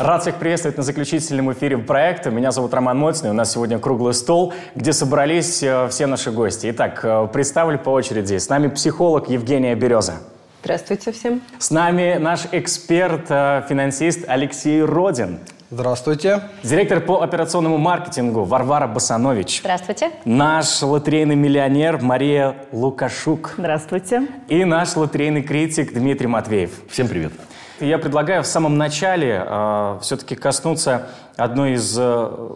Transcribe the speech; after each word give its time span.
Рад 0.00 0.22
всех 0.22 0.36
приветствовать 0.36 0.78
на 0.78 0.82
заключительном 0.82 1.52
эфире 1.52 1.76
проекта. 1.76 2.30
Меня 2.30 2.52
зовут 2.52 2.72
Роман 2.72 2.96
Мотин, 2.96 3.28
у 3.28 3.32
нас 3.34 3.52
сегодня 3.52 3.78
круглый 3.78 4.14
стол, 4.14 4.54
где 4.74 4.94
собрались 4.94 5.62
э, 5.62 5.88
все 5.90 6.06
наши 6.06 6.30
гости. 6.30 6.70
Итак, 6.70 7.00
э, 7.02 7.28
представлю 7.30 7.78
по 7.78 7.90
очереди. 7.90 8.38
С 8.38 8.48
нами 8.48 8.68
психолог 8.68 9.28
Евгения 9.28 9.74
Береза. 9.74 10.14
Здравствуйте 10.62 11.12
всем. 11.12 11.42
С 11.58 11.70
нами 11.70 12.16
наш 12.18 12.46
эксперт, 12.50 13.26
э, 13.28 13.62
финансист 13.68 14.24
Алексей 14.26 14.82
Родин. 14.82 15.38
Здравствуйте. 15.68 16.44
Директор 16.62 17.00
по 17.00 17.20
операционному 17.20 17.76
маркетингу 17.76 18.44
Варвара 18.44 18.86
Басанович. 18.86 19.60
Здравствуйте. 19.60 20.12
Наш 20.24 20.80
лотерейный 20.80 21.36
миллионер 21.36 22.00
Мария 22.00 22.56
Лукашук. 22.72 23.52
Здравствуйте. 23.58 24.26
И 24.48 24.64
наш 24.64 24.96
лотерейный 24.96 25.42
критик 25.42 25.92
Дмитрий 25.92 26.26
Матвеев. 26.26 26.70
Всем 26.88 27.06
привет. 27.06 27.32
Я 27.80 27.98
предлагаю 27.98 28.42
в 28.42 28.46
самом 28.46 28.76
начале 28.76 29.42
э, 29.42 29.98
все-таки 30.02 30.34
коснуться 30.36 31.06
одной 31.36 31.72
из 31.72 31.96
э, 31.98 32.50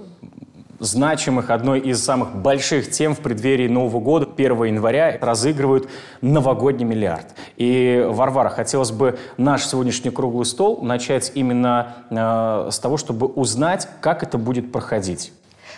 значимых, 0.80 1.48
одной 1.48 1.80
из 1.80 2.04
самых 2.04 2.36
больших 2.36 2.90
тем 2.90 3.14
в 3.14 3.20
преддверии 3.20 3.66
Нового 3.66 4.00
года. 4.00 4.28
1 4.36 4.64
января 4.64 5.16
разыгрывают 5.18 5.88
новогодний 6.20 6.84
миллиард. 6.84 7.28
И, 7.56 8.06
Варвара, 8.06 8.50
хотелось 8.50 8.90
бы 8.90 9.18
наш 9.38 9.64
сегодняшний 9.64 10.10
круглый 10.10 10.44
стол 10.44 10.82
начать 10.82 11.32
именно 11.34 11.94
э, 12.10 12.68
с 12.70 12.78
того, 12.78 12.98
чтобы 12.98 13.26
узнать, 13.26 13.88
как 14.02 14.22
это 14.22 14.36
будет 14.36 14.72
проходить. 14.72 15.32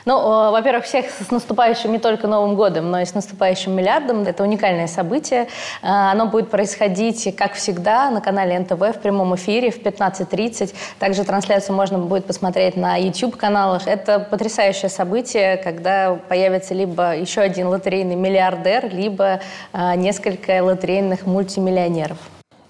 Ну, 0.06 0.52
во-первых, 0.52 0.84
всех 0.84 1.06
с 1.10 1.32
наступающим 1.32 1.90
не 1.90 1.98
только 1.98 2.28
Новым 2.28 2.54
годом, 2.54 2.92
но 2.92 3.00
и 3.00 3.04
с 3.04 3.12
наступающим 3.12 3.72
миллиардом. 3.72 4.22
Это 4.22 4.44
уникальное 4.44 4.86
событие. 4.86 5.48
Э, 5.82 6.12
оно 6.12 6.26
будет 6.26 6.48
происходить, 6.48 7.34
как 7.36 7.54
всегда, 7.54 8.08
на 8.10 8.20
канале 8.20 8.56
НТВ 8.56 8.78
в 8.78 9.00
прямом 9.00 9.34
эфире 9.34 9.72
в 9.72 9.82
15.30. 9.82 10.72
Также 11.00 11.24
трансляцию 11.24 11.74
можно 11.74 11.98
будет 11.98 12.24
посмотреть 12.24 12.76
на 12.76 12.94
YouTube-каналах. 12.94 13.88
Это 13.88 14.20
потрясающее 14.20 14.90
событие, 14.90 15.56
когда 15.56 16.14
появится 16.28 16.72
либо 16.72 17.16
еще 17.16 17.40
один 17.40 17.66
лотерейный 17.66 18.14
миллиардер, 18.14 18.88
либо 18.94 19.40
э, 19.72 19.96
несколько 19.96 20.62
лотерейных 20.62 21.26
мультимиллионеров. 21.26 22.18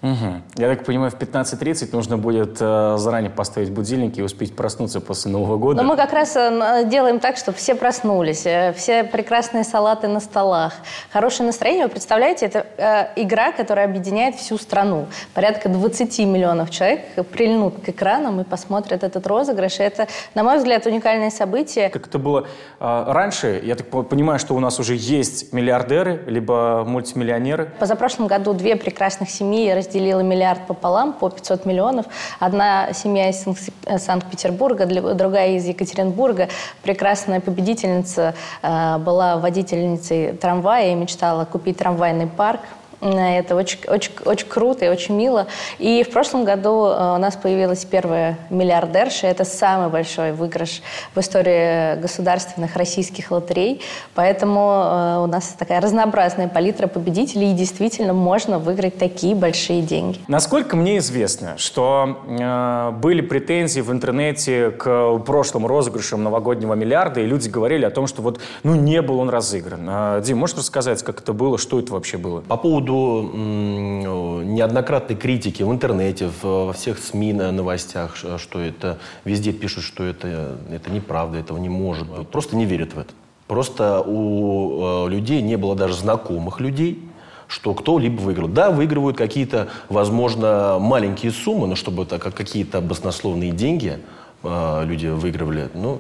Угу. 0.07 0.61
Я 0.63 0.69
так 0.69 0.85
понимаю, 0.85 1.11
в 1.11 1.17
15.30 1.17 1.89
нужно 1.93 2.17
будет 2.17 2.59
э, 2.61 2.95
заранее 2.97 3.31
поставить 3.31 3.71
будильник 3.71 4.19
и 4.19 4.23
успеть 4.23 4.55
проснуться 4.55 5.01
после 5.01 5.33
Нового 5.33 5.57
года. 5.57 5.83
Но 5.83 5.89
мы 5.89 5.97
как 5.97 6.13
раз 6.13 6.37
э, 6.37 6.85
делаем 6.87 7.19
так, 7.19 7.37
чтобы 7.37 7.59
все 7.59 7.75
проснулись, 7.75 8.47
э, 8.47 8.73
все 8.77 9.03
прекрасные 9.03 9.65
салаты 9.65 10.07
на 10.07 10.21
столах, 10.21 10.75
хорошее 11.13 11.49
настроение. 11.49 11.87
Вы 11.87 11.91
представляете, 11.91 12.47
это 12.47 12.67
э, 12.77 13.23
игра, 13.23 13.51
которая 13.51 13.87
объединяет 13.87 14.37
всю 14.37 14.59
страну. 14.59 15.07
Порядка 15.35 15.69
20 15.69 16.19
миллионов 16.21 16.71
человек 16.71 17.01
прильнут 17.33 17.81
к 17.85 17.89
экранам 17.89 18.41
и 18.41 18.45
посмотрят 18.45 19.03
этот 19.03 19.27
розыгрыш. 19.27 19.81
И 19.81 19.83
это, 19.83 20.07
на 20.35 20.45
мой 20.45 20.59
взгляд, 20.59 20.87
уникальное 20.87 21.31
событие. 21.31 21.91
Как 21.91 22.07
это 22.07 22.21
было 22.21 22.47
э, 22.79 23.05
раньше, 23.09 23.61
я 23.65 23.75
так 23.75 23.89
понимаю, 24.09 24.39
что 24.39 24.55
у 24.55 24.61
нас 24.61 24.79
уже 24.79 24.95
есть 24.95 25.53
миллиардеры, 25.53 26.23
либо 26.29 26.85
мультимиллионеры. 26.87 27.73
Позапрошлом 27.81 28.29
году 28.29 28.53
две 28.53 28.77
прекрасных 28.77 29.31
семьи 29.31 29.73
разделили 29.73 29.96
разделила 29.97 30.21
миллиард 30.21 30.67
пополам, 30.67 31.13
по 31.13 31.31
500 31.31 31.65
миллионов. 31.65 32.07
Одна 32.39 32.93
семья 32.93 33.31
из 33.31 33.45
Санкт-Петербурга, 34.05 34.87
другая 34.87 35.57
из 35.57 35.65
Екатеринбурга. 35.67 36.49
Прекрасная 36.83 37.41
победительница 37.41 38.35
э, 38.63 38.99
была 38.99 39.39
водительницей 39.39 40.33
трамвая 40.33 40.93
и 40.93 40.95
мечтала 40.95 41.45
купить 41.45 41.79
трамвайный 41.79 42.27
парк. 42.27 42.61
Это 43.01 43.55
очень, 43.55 43.79
очень, 43.87 44.13
очень 44.25 44.49
круто 44.49 44.85
и 44.85 44.89
очень 44.89 45.15
мило. 45.15 45.47
И 45.79 46.03
в 46.03 46.11
прошлом 46.11 46.45
году 46.45 46.87
э, 46.87 47.15
у 47.15 47.19
нас 47.19 47.37
появилась 47.37 47.85
первая 47.85 48.39
миллиардерша. 48.51 49.27
Это 49.27 49.45
самый 49.45 49.91
большой 49.91 50.33
выигрыш 50.33 50.83
в 51.15 51.21
истории 51.21 52.01
государственных 52.01 52.77
российских 52.77 53.31
лотерей. 53.31 53.83
Поэтому 54.15 54.61
э, 54.61 55.19
у 55.25 55.27
нас 55.27 55.55
такая 55.59 55.81
разнообразная 55.81 56.49
палитра 56.49 56.87
победителей. 56.87 57.53
И 57.53 57.55
действительно 57.55 58.13
можно 58.13 58.59
выиграть 58.59 58.99
такие 58.99 59.35
большие 59.35 59.83
деньги. 59.83 60.21
Насколько 60.29 60.77
мне 60.77 60.99
известно, 60.99 61.59
что 61.59 62.19
э, 62.27 62.91
были 62.99 63.21
претензии 63.21 63.81
в 63.81 63.93
интернете 63.93 64.71
к 64.71 65.19
прошлым 65.19 65.67
розыгрышам 65.67 66.23
новогоднего 66.23 66.75
миллиарда, 66.75 67.21
и 67.21 67.27
люди 67.27 67.49
говорили 67.49 67.85
о 67.85 67.91
том, 67.91 68.07
что 68.07 68.23
вот 68.23 68.41
ну 68.63 68.75
не 68.75 69.03
был 69.03 69.19
он 69.19 69.29
разыгран. 69.29 69.87
Э, 69.89 70.23
Дим, 70.25 70.39
можешь 70.39 70.57
рассказать, 70.57 71.03
как 71.03 71.21
это 71.21 71.33
было, 71.33 71.59
что 71.59 71.79
это 71.79 71.93
вообще 71.93 72.17
было? 72.17 72.41
По 72.41 72.57
поводу 72.57 72.86
поводу 72.87 74.43
неоднократной 74.45 75.17
критики 75.17 75.63
в 75.63 75.73
интернете, 75.73 76.31
во 76.43 76.73
всех 76.73 76.99
СМИ 76.99 77.33
на 77.33 77.53
новостях, 77.53 78.17
что 78.17 78.61
это 78.61 78.99
везде 79.25 79.53
пишут, 79.53 79.85
что 79.85 80.05
это, 80.05 80.59
это 80.71 80.91
неправда, 80.91 81.39
этого 81.39 81.59
не 81.59 81.69
может 81.69 82.09
быть. 82.09 82.29
Просто 82.29 82.57
не 82.57 82.65
верят 82.65 82.95
в 82.95 82.99
это. 82.99 83.13
Просто 83.47 84.01
у 84.01 85.07
э, 85.07 85.11
людей 85.11 85.41
не 85.41 85.57
было 85.57 85.77
даже 85.77 85.95
знакомых 85.95 86.59
людей, 86.59 87.01
что 87.47 87.75
кто-либо 87.75 88.21
выиграл. 88.21 88.49
Да, 88.49 88.73
выигрывают 88.73 89.17
какие-то, 89.17 89.69
возможно, 89.89 90.79
маленькие 90.81 91.31
суммы, 91.31 91.69
но 91.69 91.77
чтобы 91.77 92.03
это 92.03 92.19
как 92.19 92.35
какие-то 92.35 92.81
баснословные 92.81 93.53
деньги– 93.53 93.99
люди 94.85 95.07
выигрывали. 95.07 95.69
Ну, 95.75 95.99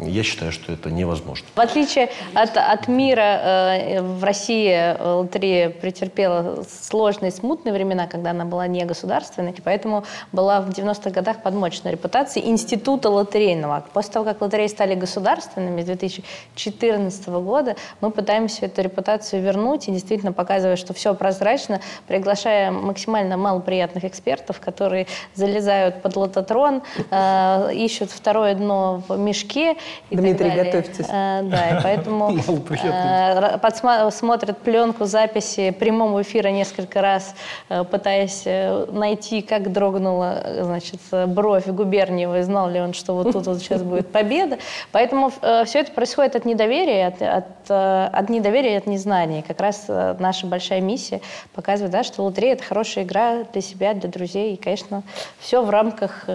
я 0.00 0.22
считаю, 0.22 0.52
что 0.52 0.72
это 0.72 0.90
невозможно. 0.90 1.46
В 1.54 1.60
отличие 1.60 2.10
от, 2.34 2.56
от 2.56 2.88
мира, 2.88 3.20
э, 3.20 4.02
в 4.02 4.24
России 4.24 4.70
э, 4.70 4.96
лотерея 5.02 5.70
претерпела 5.70 6.64
сложные, 6.68 7.30
смутные 7.30 7.72
времена, 7.72 8.06
когда 8.06 8.30
она 8.30 8.44
была 8.44 8.66
не 8.66 8.84
государственной, 8.84 9.54
поэтому 9.64 10.04
была 10.32 10.60
в 10.60 10.70
90-х 10.70 11.10
годах 11.10 11.42
подмоченной 11.42 11.92
репутацией 11.92 12.48
института 12.48 13.10
лотерейного. 13.10 13.84
После 13.92 14.12
того, 14.12 14.24
как 14.24 14.40
лотереи 14.40 14.66
стали 14.66 14.94
государственными 14.94 15.82
с 15.82 15.86
2014 15.86 17.28
года, 17.28 17.76
мы 18.00 18.10
пытаемся 18.10 18.66
эту 18.66 18.82
репутацию 18.82 19.42
вернуть 19.42 19.88
и 19.88 19.92
действительно 19.92 20.32
показывая, 20.32 20.76
что 20.76 20.94
все 20.94 21.14
прозрачно, 21.14 21.80
приглашая 22.06 22.70
максимально 22.70 23.36
малоприятных 23.36 24.04
экспертов, 24.04 24.60
которые 24.60 25.06
залезают 25.34 26.02
под 26.02 26.16
лототрон, 26.16 26.82
э, 27.10 27.51
Э, 27.52 27.74
ищут 27.74 28.10
второе 28.10 28.54
дно 28.54 29.02
в 29.08 29.18
мешке. 29.18 29.76
И 30.10 30.16
Дмитрий, 30.16 30.50
готовьтесь. 30.50 31.06
Э, 31.08 31.42
да, 31.42 31.78
и 31.78 31.82
поэтому 31.82 32.36
э, 32.36 34.10
смотрят 34.10 34.58
пленку 34.58 35.04
записи 35.04 35.70
прямого 35.70 36.22
эфира 36.22 36.48
несколько 36.48 37.00
раз, 37.00 37.34
пытаясь 37.68 38.44
найти, 38.92 39.42
как 39.42 39.72
дрогнула 39.72 40.42
значит, 40.60 41.00
бровь 41.28 41.66
Губерниева, 41.66 42.40
и 42.40 42.42
знал 42.42 42.68
ли 42.70 42.80
он, 42.80 42.94
что 42.94 43.14
вот 43.14 43.32
тут 43.32 43.46
вот 43.46 43.58
сейчас 43.58 43.82
будет 43.82 44.08
победа. 44.12 44.58
Поэтому 44.92 45.30
все 45.30 45.80
это 45.80 45.92
происходит 45.92 46.36
от 46.36 46.44
недоверия, 46.44 47.08
от, 47.08 47.22
от, 47.22 47.70
от 48.14 48.28
недоверия 48.28 48.74
и 48.74 48.76
от 48.76 48.86
незнания. 48.86 49.42
Как 49.42 49.60
раз 49.60 49.86
наша 49.88 50.46
большая 50.46 50.80
миссия 50.80 51.20
показывает, 51.54 51.92
да, 51.92 52.02
что 52.02 52.22
лотерея– 52.22 52.52
это 52.54 52.64
хорошая 52.64 53.04
игра 53.04 53.44
для 53.52 53.62
себя, 53.62 53.94
для 53.94 54.08
друзей. 54.08 54.54
И, 54.54 54.56
конечно, 54.56 55.02
все 55.40 55.62
в 55.62 55.70
рамках 55.70 56.28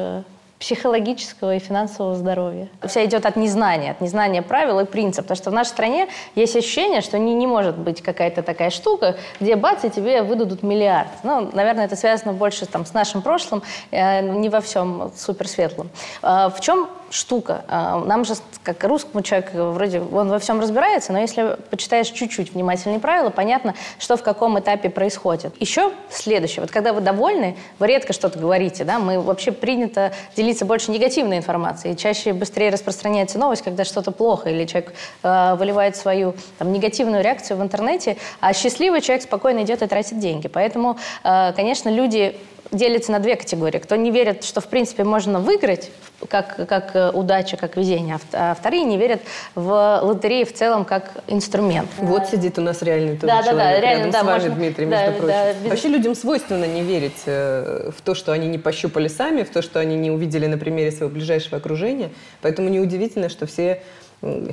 психологического 0.59 1.55
и 1.55 1.59
финансового 1.59 2.15
здоровья. 2.15 2.67
Вся 2.87 3.05
идет 3.05 3.25
от 3.25 3.35
незнания, 3.35 3.91
от 3.91 4.01
незнания 4.01 4.41
правил 4.41 4.79
и 4.79 4.85
принципов. 4.85 5.27
Потому 5.27 5.37
что 5.37 5.49
в 5.51 5.53
нашей 5.53 5.69
стране 5.69 6.07
есть 6.35 6.55
ощущение, 6.55 7.01
что 7.01 7.19
не, 7.19 7.33
не 7.33 7.45
может 7.45 7.77
быть 7.77 8.01
какая-то 8.01 8.41
такая 8.41 8.69
штука, 8.69 9.17
где 9.39 9.55
бац, 9.55 9.83
и 9.83 9.89
тебе 9.89 10.23
выдадут 10.23 10.63
миллиард. 10.63 11.09
Ну, 11.23 11.49
наверное, 11.53 11.85
это 11.85 11.95
связано 11.95 12.33
больше 12.33 12.65
там, 12.65 12.85
с 12.85 12.93
нашим 12.93 13.21
прошлым, 13.21 13.61
э, 13.91 14.21
не 14.21 14.49
во 14.49 14.61
всем 14.61 15.11
суперсветлом. 15.15 15.89
Э, 16.23 16.49
в 16.49 16.59
чем 16.59 16.89
штука. 17.09 17.63
А, 17.67 17.99
нам 17.99 18.25
же, 18.25 18.33
как 18.63 18.83
русскому 18.83 19.23
человеку, 19.23 19.71
вроде 19.71 20.01
он 20.01 20.29
во 20.29 20.39
всем 20.39 20.59
разбирается, 20.59 21.13
но 21.13 21.19
если 21.19 21.57
почитаешь 21.69 22.07
чуть-чуть 22.07 22.53
внимательные 22.53 22.99
правила, 22.99 23.29
понятно, 23.29 23.75
что 23.99 24.17
в 24.17 24.23
каком 24.23 24.59
этапе 24.59 24.89
происходит. 24.89 25.53
Еще 25.59 25.91
следующее. 26.09 26.61
Вот 26.61 26.71
когда 26.71 26.93
вы 26.93 27.01
довольны, 27.01 27.57
вы 27.79 27.87
редко 27.87 28.13
что-то 28.13 28.39
говорите, 28.39 28.83
да, 28.83 28.99
мы 28.99 29.19
вообще 29.19 29.51
принято 29.51 30.11
делиться 30.35 30.65
больше 30.65 30.91
негативной 30.91 31.37
информацией. 31.37 31.95
чаще 31.95 32.33
быстрее 32.33 32.69
распространяется 32.69 33.39
новость, 33.39 33.63
когда 33.63 33.85
что-то 33.85 34.11
плохо, 34.11 34.49
или 34.49 34.65
человек 34.65 34.93
э, 35.23 35.55
выливает 35.55 35.95
свою 35.95 36.35
там, 36.57 36.71
негативную 36.71 37.23
реакцию 37.23 37.57
в 37.57 37.63
интернете, 37.63 38.17
а 38.39 38.53
счастливый 38.53 39.01
человек 39.01 39.23
спокойно 39.23 39.63
идет 39.63 39.81
и 39.81 39.87
тратит 39.87 40.19
деньги. 40.19 40.47
Поэтому, 40.47 40.97
э, 41.23 41.53
конечно, 41.53 41.89
люди 41.89 42.37
делится 42.71 43.11
на 43.11 43.19
две 43.19 43.35
категории. 43.35 43.79
Кто 43.79 43.95
не 43.95 44.11
верит, 44.11 44.43
что 44.43 44.61
в 44.61 44.67
принципе 44.67 45.03
можно 45.03 45.39
выиграть, 45.39 45.91
как, 46.29 46.67
как 46.67 46.95
э, 46.95 47.11
удача, 47.11 47.57
как 47.57 47.77
везение, 47.77 48.19
а, 48.33 48.51
а 48.51 48.55
вторые 48.55 48.83
не 48.83 48.97
верят 48.97 49.21
в 49.55 49.99
лотереи 50.01 50.43
в 50.43 50.53
целом 50.53 50.85
как 50.85 51.11
инструмент. 51.27 51.89
Вот 51.97 52.27
сидит 52.27 52.57
у 52.57 52.61
нас 52.61 52.81
реальный 52.81 53.17
тоже 53.17 53.27
да, 53.27 53.43
человек 53.43 53.57
да, 53.57 53.63
да, 53.63 53.79
реально, 53.79 53.97
рядом 53.97 54.11
да, 54.11 54.19
с 54.19 54.23
вами, 54.23 54.39
можно, 54.39 54.55
Дмитрий, 54.55 54.85
между 54.85 55.05
да, 55.05 55.11
прочим. 55.11 55.27
Да, 55.27 55.53
без... 55.53 55.69
Вообще 55.69 55.87
людям 55.89 56.15
свойственно 56.15 56.65
не 56.65 56.81
верить 56.81 57.23
э, 57.25 57.91
в 57.95 58.01
то, 58.01 58.15
что 58.15 58.31
они 58.31 58.47
не 58.47 58.57
пощупали 58.57 59.07
сами, 59.07 59.43
в 59.43 59.49
то, 59.49 59.61
что 59.61 59.79
они 59.79 59.95
не 59.95 60.11
увидели 60.11 60.47
на 60.47 60.57
примере 60.57 60.91
своего 60.91 61.13
ближайшего 61.13 61.57
окружения. 61.57 62.09
Поэтому 62.41 62.69
неудивительно, 62.69 63.29
что 63.29 63.45
все 63.45 63.81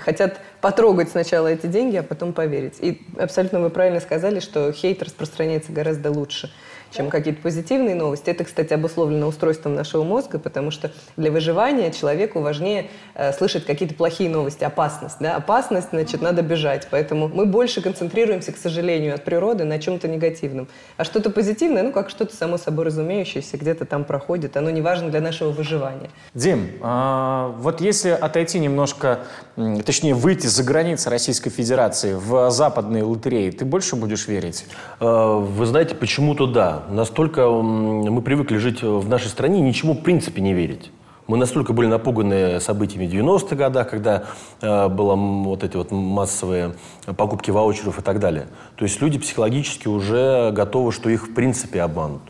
хотят 0.01 0.37
потрогать 0.61 1.11
сначала 1.11 1.49
эти 1.49 1.67
деньги, 1.67 1.97
а 1.97 2.03
потом 2.03 2.35
поверить. 2.35 2.75
И 2.81 3.01
абсолютно 3.19 3.61
вы 3.61 3.71
правильно 3.71 4.01
сказали, 4.01 4.41
что 4.41 4.71
хейт 4.73 5.03
распространяется 5.03 5.73
гораздо 5.73 6.11
лучше 6.11 6.51
чем 6.95 7.11
какие-то 7.11 7.43
позитивные 7.43 7.95
новости. 7.95 8.31
Это, 8.31 8.45
кстати, 8.45 8.73
обусловлено 8.73 9.27
устройством 9.27 9.75
нашего 9.75 10.05
мозга, 10.05 10.39
потому 10.39 10.71
что 10.71 10.93
для 11.17 11.31
выживания 11.31 11.91
человеку 11.91 12.41
важнее 12.41 12.91
э, 13.15 13.33
слышать 13.33 13.67
какие-то 13.67 13.95
плохие 13.95 14.31
новости, 14.31 14.65
опасность. 14.65 15.17
Да? 15.21 15.37
Опасность, 15.37 15.89
значит, 15.91 16.23
надо 16.23 16.43
бежать. 16.43 16.89
Поэтому 16.91 17.29
мы 17.29 17.47
больше 17.47 17.83
концентрируемся, 17.83 18.53
к 18.53 18.57
сожалению, 18.57 19.15
от 19.15 19.25
природы 19.25 19.65
на 19.65 19.79
чем-то 19.79 20.09
негативном. 20.09 20.69
А 20.97 21.05
что-то 21.05 21.31
позитивное, 21.31 21.83
ну, 21.83 21.93
как 21.93 22.11
что-то 22.11 22.35
само 22.37 22.59
собой 22.59 22.87
разумеющееся, 22.87 23.57
где-то 23.57 23.85
там 23.85 24.05
проходит, 24.05 24.57
оно 24.57 24.71
не 24.71 24.81
важно 24.81 25.11
для 25.11 25.21
нашего 25.21 25.51
выживания. 25.51 26.11
Дим, 26.35 26.71
а, 26.81 27.55
вот 27.59 27.81
если 27.81 28.11
отойти 28.11 28.59
немножко, 28.59 29.21
точнее, 29.85 30.15
выйти 30.15 30.47
за 30.47 30.63
границы 30.63 31.11
Российской 31.11 31.51
Федерации 31.51 32.15
в 32.15 32.51
западные 32.51 33.03
лотереи, 33.03 33.51
ты 33.51 33.65
больше 33.65 33.97
будешь 33.97 34.29
верить? 34.29 34.67
Э, 35.01 35.39
вы 35.41 35.67
знаете, 35.67 35.95
почему-то 35.95 36.47
да 36.47 36.84
настолько 36.89 37.49
мы 37.49 38.23
привыкли 38.23 38.57
жить 38.57 38.83
в 38.83 39.09
нашей 39.09 39.29
стране 39.29 39.61
ничему 39.61 39.95
в 39.95 40.03
принципе 40.03 40.41
не 40.41 40.55
верить. 40.55 40.91
Мы 41.27 41.39
настолько 41.39 41.73
были 41.73 41.87
напуганы 41.87 42.61
событиями 42.61 43.07
90-х 43.07 43.57
годах, 43.57 43.89
когда 43.89 44.25
э, 44.61 44.89
было 44.89 45.17
вот 45.17 45.65
эти 45.65 45.75
вот 45.75 45.91
массовые 45.91 46.75
покупки 47.17 47.51
ваучеров 47.51 47.99
и 47.99 48.03
так 48.03 48.21
далее. 48.21 48.47
То 48.77 48.85
есть 48.85 49.01
люди 49.01 49.19
психологически 49.19 49.89
уже 49.89 50.51
готовы, 50.53 50.93
что 50.93 51.09
их 51.09 51.29
в 51.29 51.35
принципе 51.35 51.81
обманут. 51.81 52.21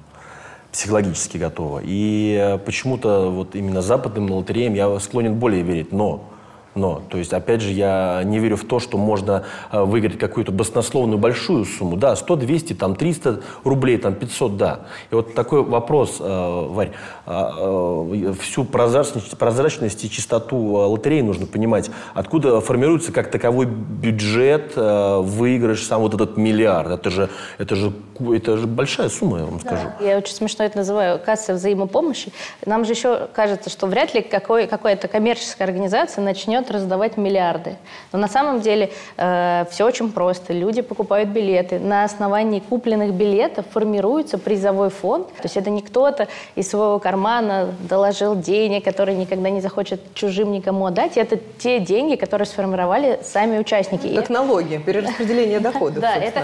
Психологически 0.70 1.38
готовы. 1.38 1.82
И 1.84 2.38
э, 2.40 2.58
почему-то 2.58 3.30
вот 3.30 3.56
именно 3.56 3.82
западным 3.82 4.30
лотереям 4.30 4.74
я 4.74 5.00
склонен 5.00 5.34
более 5.34 5.62
верить. 5.62 5.90
Но 5.90 6.30
но, 6.74 7.02
то 7.08 7.18
есть, 7.18 7.32
опять 7.32 7.60
же, 7.60 7.70
я 7.70 8.22
не 8.24 8.38
верю 8.38 8.56
в 8.56 8.64
то, 8.64 8.80
что 8.80 8.98
можно 8.98 9.44
э, 9.70 9.82
выиграть 9.82 10.18
какую-то 10.18 10.52
баснословную 10.52 11.18
большую 11.18 11.64
сумму. 11.64 11.96
Да, 11.96 12.16
100, 12.16 12.36
200, 12.36 12.72
там 12.74 12.96
300 12.96 13.42
рублей, 13.62 13.98
там 13.98 14.14
500, 14.14 14.56
да. 14.56 14.80
И 15.10 15.14
вот 15.14 15.34
такой 15.34 15.62
вопрос, 15.62 16.16
э, 16.20 16.66
Варь, 16.68 16.90
а, 17.26 18.06
э, 18.12 18.34
всю 18.40 18.64
прозрачность, 18.64 19.36
прозрачность 19.38 20.04
и 20.04 20.10
чистоту 20.10 20.56
лотереи 20.56 21.20
нужно 21.20 21.46
понимать. 21.46 21.90
Откуда 22.14 22.60
формируется 22.60 23.12
как 23.12 23.30
таковой 23.30 23.66
бюджет, 23.66 24.72
выигрыш, 24.76 25.84
сам 25.86 26.00
вот 26.00 26.14
этот 26.14 26.36
миллиард? 26.36 26.90
Это 26.90 27.10
же, 27.10 27.30
это 27.58 27.76
же, 27.76 27.92
это 28.18 28.56
же 28.56 28.66
большая 28.66 29.08
сумма, 29.08 29.38
я 29.38 29.44
вам 29.44 29.58
да. 29.58 29.70
скажу. 29.70 29.88
Я 30.00 30.18
очень 30.18 30.34
смешно 30.34 30.64
это 30.64 30.78
называю 30.78 31.18
касса 31.18 31.54
взаимопомощи. 31.54 32.32
Нам 32.66 32.84
же 32.84 32.92
еще 32.92 33.28
кажется, 33.32 33.70
что 33.70 33.86
вряд 33.86 34.14
ли 34.14 34.22
какой, 34.22 34.66
какая-то 34.66 35.08
коммерческая 35.08 35.68
организация 35.68 36.22
начнет 36.22 36.63
начнет 36.64 36.70
раздавать 36.70 37.16
миллиарды. 37.16 37.76
Но 38.12 38.18
на 38.18 38.28
самом 38.28 38.60
деле 38.60 38.90
э, 39.16 39.64
все 39.70 39.84
очень 39.84 40.12
просто. 40.12 40.52
Люди 40.52 40.82
покупают 40.82 41.30
билеты. 41.30 41.78
На 41.78 42.04
основании 42.04 42.60
купленных 42.60 43.12
билетов 43.12 43.64
формируется 43.72 44.38
призовой 44.38 44.90
фонд. 44.90 45.28
То 45.28 45.44
есть 45.44 45.56
это 45.56 45.70
не 45.70 45.82
кто-то 45.82 46.28
из 46.56 46.70
своего 46.70 46.98
кармана 46.98 47.68
доложил 47.88 48.34
денег, 48.36 48.84
которые 48.84 49.16
никогда 49.16 49.50
не 49.50 49.60
захочет 49.60 50.00
чужим 50.14 50.52
никому 50.52 50.86
отдать. 50.86 51.16
Это 51.16 51.38
те 51.58 51.80
деньги, 51.80 52.16
которые 52.16 52.46
сформировали 52.46 53.20
сами 53.22 53.58
участники. 53.58 54.14
Как 54.14 54.30
налоги, 54.30 54.78
перераспределение 54.78 55.60
доходов. 55.68 56.00
Да, 56.00 56.16
это, 56.16 56.40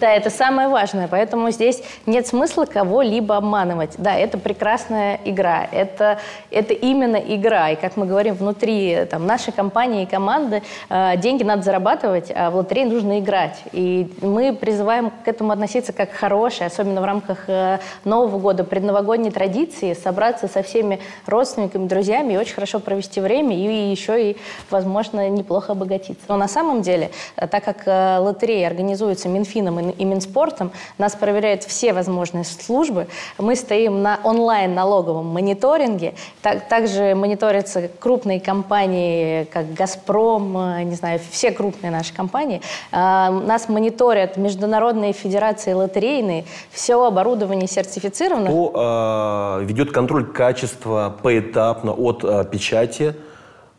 да, 0.00 0.12
это 0.12 0.30
самое 0.30 0.68
важное. 0.68 1.08
Поэтому 1.08 1.50
здесь 1.50 1.82
нет 2.06 2.26
смысла 2.26 2.66
кого-либо 2.66 3.36
обманывать. 3.36 3.94
Да, 3.98 4.14
это 4.16 4.38
прекрасная 4.38 5.20
игра. 5.24 5.68
Это, 5.70 6.18
это 6.50 6.74
именно 6.74 7.16
игра. 7.16 7.70
И 7.70 7.76
как 7.76 7.96
мы 7.96 8.06
говорим, 8.06 8.34
внутри 8.34 8.63
внутри 8.64 9.04
там, 9.10 9.26
нашей 9.26 9.52
компании 9.52 10.04
и 10.04 10.06
команды 10.06 10.62
э, 10.88 11.16
деньги 11.18 11.42
надо 11.42 11.62
зарабатывать, 11.62 12.32
а 12.34 12.50
в 12.50 12.56
лотерее 12.56 12.86
нужно 12.86 13.20
играть. 13.20 13.62
И 13.72 14.10
мы 14.22 14.54
призываем 14.54 15.10
к 15.24 15.28
этому 15.28 15.52
относиться 15.52 15.92
как 15.92 16.12
хорошее, 16.12 16.68
особенно 16.68 17.00
в 17.00 17.04
рамках 17.04 17.44
э, 17.48 17.78
Нового 18.04 18.38
года, 18.38 18.64
предновогодней 18.64 19.30
традиции, 19.30 19.92
собраться 19.94 20.48
со 20.48 20.62
всеми 20.62 21.00
родственниками, 21.26 21.86
друзьями 21.86 22.34
и 22.34 22.36
очень 22.36 22.54
хорошо 22.54 22.80
провести 22.80 23.20
время, 23.20 23.56
и 23.56 23.90
еще 23.90 24.30
и, 24.30 24.36
возможно, 24.70 25.28
неплохо 25.28 25.72
обогатиться. 25.72 26.24
Но 26.28 26.36
на 26.36 26.48
самом 26.48 26.82
деле, 26.82 27.10
э, 27.36 27.46
так 27.46 27.64
как 27.64 27.86
лотереи 27.86 28.64
организуются 28.64 29.28
Минфином 29.28 29.90
и 29.90 30.04
Минспортом, 30.04 30.72
нас 30.98 31.14
проверяют 31.14 31.64
все 31.64 31.92
возможные 31.92 32.44
службы, 32.44 33.06
мы 33.38 33.56
стоим 33.56 34.02
на 34.02 34.20
онлайн-налоговом 34.24 35.26
мониторинге, 35.26 36.14
так, 36.42 36.68
также 36.68 37.14
мониторятся 37.14 37.90
крупные 37.98 38.40
компании, 38.40 38.53
как 38.62 39.72
«Газпром», 39.74 40.56
э, 40.56 40.82
не 40.84 40.94
знаю, 40.94 41.20
все 41.30 41.50
крупные 41.50 41.90
наши 41.90 42.14
компании, 42.14 42.60
э, 42.92 42.96
нас 42.96 43.68
мониторят 43.68 44.36
международные 44.36 45.12
федерации 45.12 45.72
лотерейные, 45.72 46.44
все 46.70 47.04
оборудование 47.04 47.66
сертифицировано. 47.66 48.46
Кто 48.46 49.60
э, 49.60 49.64
ведет 49.64 49.92
контроль 49.92 50.26
качества 50.32 51.14
поэтапно 51.22 51.92
от 51.92 52.24
э, 52.24 52.44
печати 52.44 53.14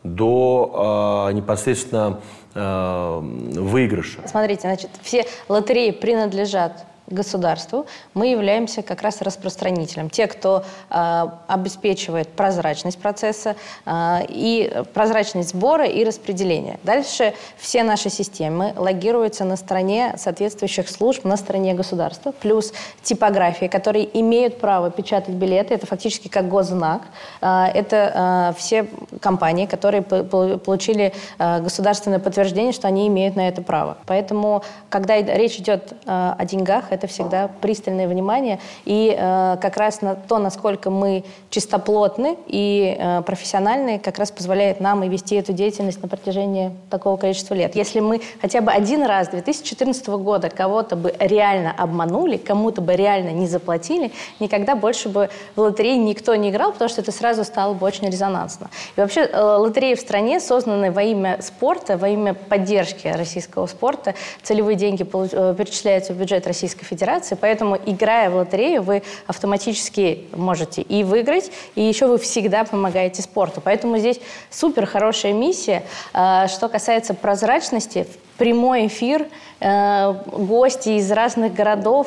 до 0.02 1.28
э, 1.30 1.32
непосредственно 1.32 2.20
э, 2.54 3.20
выигрыша? 3.20 4.20
Смотрите, 4.26 4.62
значит, 4.62 4.90
все 5.02 5.24
лотереи 5.48 5.90
принадлежат 5.90 6.84
государству, 7.06 7.86
мы 8.14 8.28
являемся 8.28 8.82
как 8.82 9.02
раз 9.02 9.22
распространителем. 9.22 10.10
Те, 10.10 10.26
кто 10.26 10.64
э, 10.90 11.24
обеспечивает 11.46 12.28
прозрачность 12.28 12.98
процесса 12.98 13.56
э, 13.84 14.18
и 14.28 14.82
прозрачность 14.92 15.50
сбора 15.50 15.86
и 15.86 16.04
распределения. 16.04 16.78
Дальше 16.82 17.34
все 17.56 17.82
наши 17.82 18.10
системы 18.10 18.72
логируются 18.76 19.44
на 19.44 19.56
стороне 19.56 20.14
соответствующих 20.16 20.88
служб, 20.88 21.24
на 21.24 21.36
стороне 21.36 21.74
государства, 21.74 22.32
плюс 22.32 22.72
типографии, 23.02 23.66
которые 23.66 24.08
имеют 24.18 24.58
право 24.58 24.90
печатать 24.90 25.34
билеты, 25.34 25.74
это 25.74 25.86
фактически 25.86 26.28
как 26.28 26.48
госзнак. 26.48 27.02
Э, 27.40 27.66
это 27.72 28.52
э, 28.54 28.58
все 28.58 28.88
компании, 29.20 29.66
которые 29.66 30.02
получили 30.02 31.12
э, 31.38 31.60
государственное 31.60 32.18
подтверждение, 32.18 32.72
что 32.72 32.88
они 32.88 33.06
имеют 33.06 33.36
на 33.36 33.48
это 33.48 33.62
право. 33.62 33.98
Поэтому, 34.06 34.62
когда 34.88 35.16
речь 35.20 35.58
идет 35.58 35.92
э, 35.92 35.96
о 36.06 36.44
деньгах, 36.44 36.92
это 36.96 37.06
всегда 37.06 37.48
пристальное 37.60 38.08
внимание. 38.08 38.58
И 38.84 39.16
э, 39.16 39.56
как 39.60 39.76
раз 39.76 40.02
на 40.02 40.14
то, 40.14 40.38
насколько 40.38 40.90
мы 40.90 41.24
чистоплотны 41.50 42.36
и 42.46 42.96
э, 42.98 43.22
профессиональны, 43.22 43.98
как 43.98 44.18
раз 44.18 44.30
позволяет 44.30 44.80
нам 44.80 45.04
и 45.04 45.08
вести 45.08 45.36
эту 45.36 45.52
деятельность 45.52 46.02
на 46.02 46.08
протяжении 46.08 46.72
такого 46.90 47.16
количества 47.16 47.54
лет. 47.54 47.76
Если 47.76 48.00
мы 48.00 48.20
хотя 48.40 48.60
бы 48.60 48.72
один 48.72 49.04
раз 49.04 49.28
2014 49.28 50.06
года 50.08 50.50
кого-то 50.50 50.96
бы 50.96 51.14
реально 51.18 51.72
обманули, 51.76 52.36
кому-то 52.36 52.80
бы 52.80 52.96
реально 52.96 53.30
не 53.30 53.46
заплатили, 53.46 54.10
никогда 54.40 54.74
больше 54.74 55.08
бы 55.08 55.30
в 55.54 55.60
лотереи 55.60 55.96
никто 55.96 56.34
не 56.34 56.50
играл, 56.50 56.72
потому 56.72 56.88
что 56.88 57.00
это 57.00 57.12
сразу 57.12 57.44
стало 57.44 57.74
бы 57.74 57.86
очень 57.86 58.08
резонансно. 58.08 58.70
И 58.96 59.00
вообще 59.00 59.20
э, 59.20 59.40
лотереи 59.40 59.94
в 59.94 60.00
стране 60.00 60.40
созданы 60.40 60.90
во 60.90 61.02
имя 61.02 61.38
спорта, 61.40 61.96
во 61.96 62.08
имя 62.08 62.34
поддержки 62.34 63.08
российского 63.08 63.66
спорта. 63.66 64.14
Целевые 64.42 64.76
деньги 64.76 65.02
э, 65.02 65.54
перечисляются 65.56 66.12
в 66.12 66.16
бюджет 66.16 66.46
Российской 66.46 66.84
Федерации, 66.86 67.36
поэтому, 67.40 67.76
играя 67.76 68.30
в 68.30 68.36
лотерею, 68.36 68.82
вы 68.82 69.02
автоматически 69.26 70.26
можете 70.34 70.82
и 70.82 71.04
выиграть, 71.04 71.50
и 71.74 71.82
еще 71.82 72.06
вы 72.06 72.18
всегда 72.18 72.64
помогаете 72.64 73.22
спорту. 73.22 73.60
Поэтому 73.62 73.98
здесь 73.98 74.20
супер 74.50 74.86
хорошая 74.86 75.32
миссия. 75.32 75.82
А, 76.12 76.48
что 76.48 76.68
касается 76.68 77.14
прозрачности, 77.14 78.06
прямой 78.36 78.86
эфир, 78.86 79.26
э, 79.60 80.14
гости 80.32 80.90
из 80.90 81.10
разных 81.10 81.54
городов. 81.54 82.06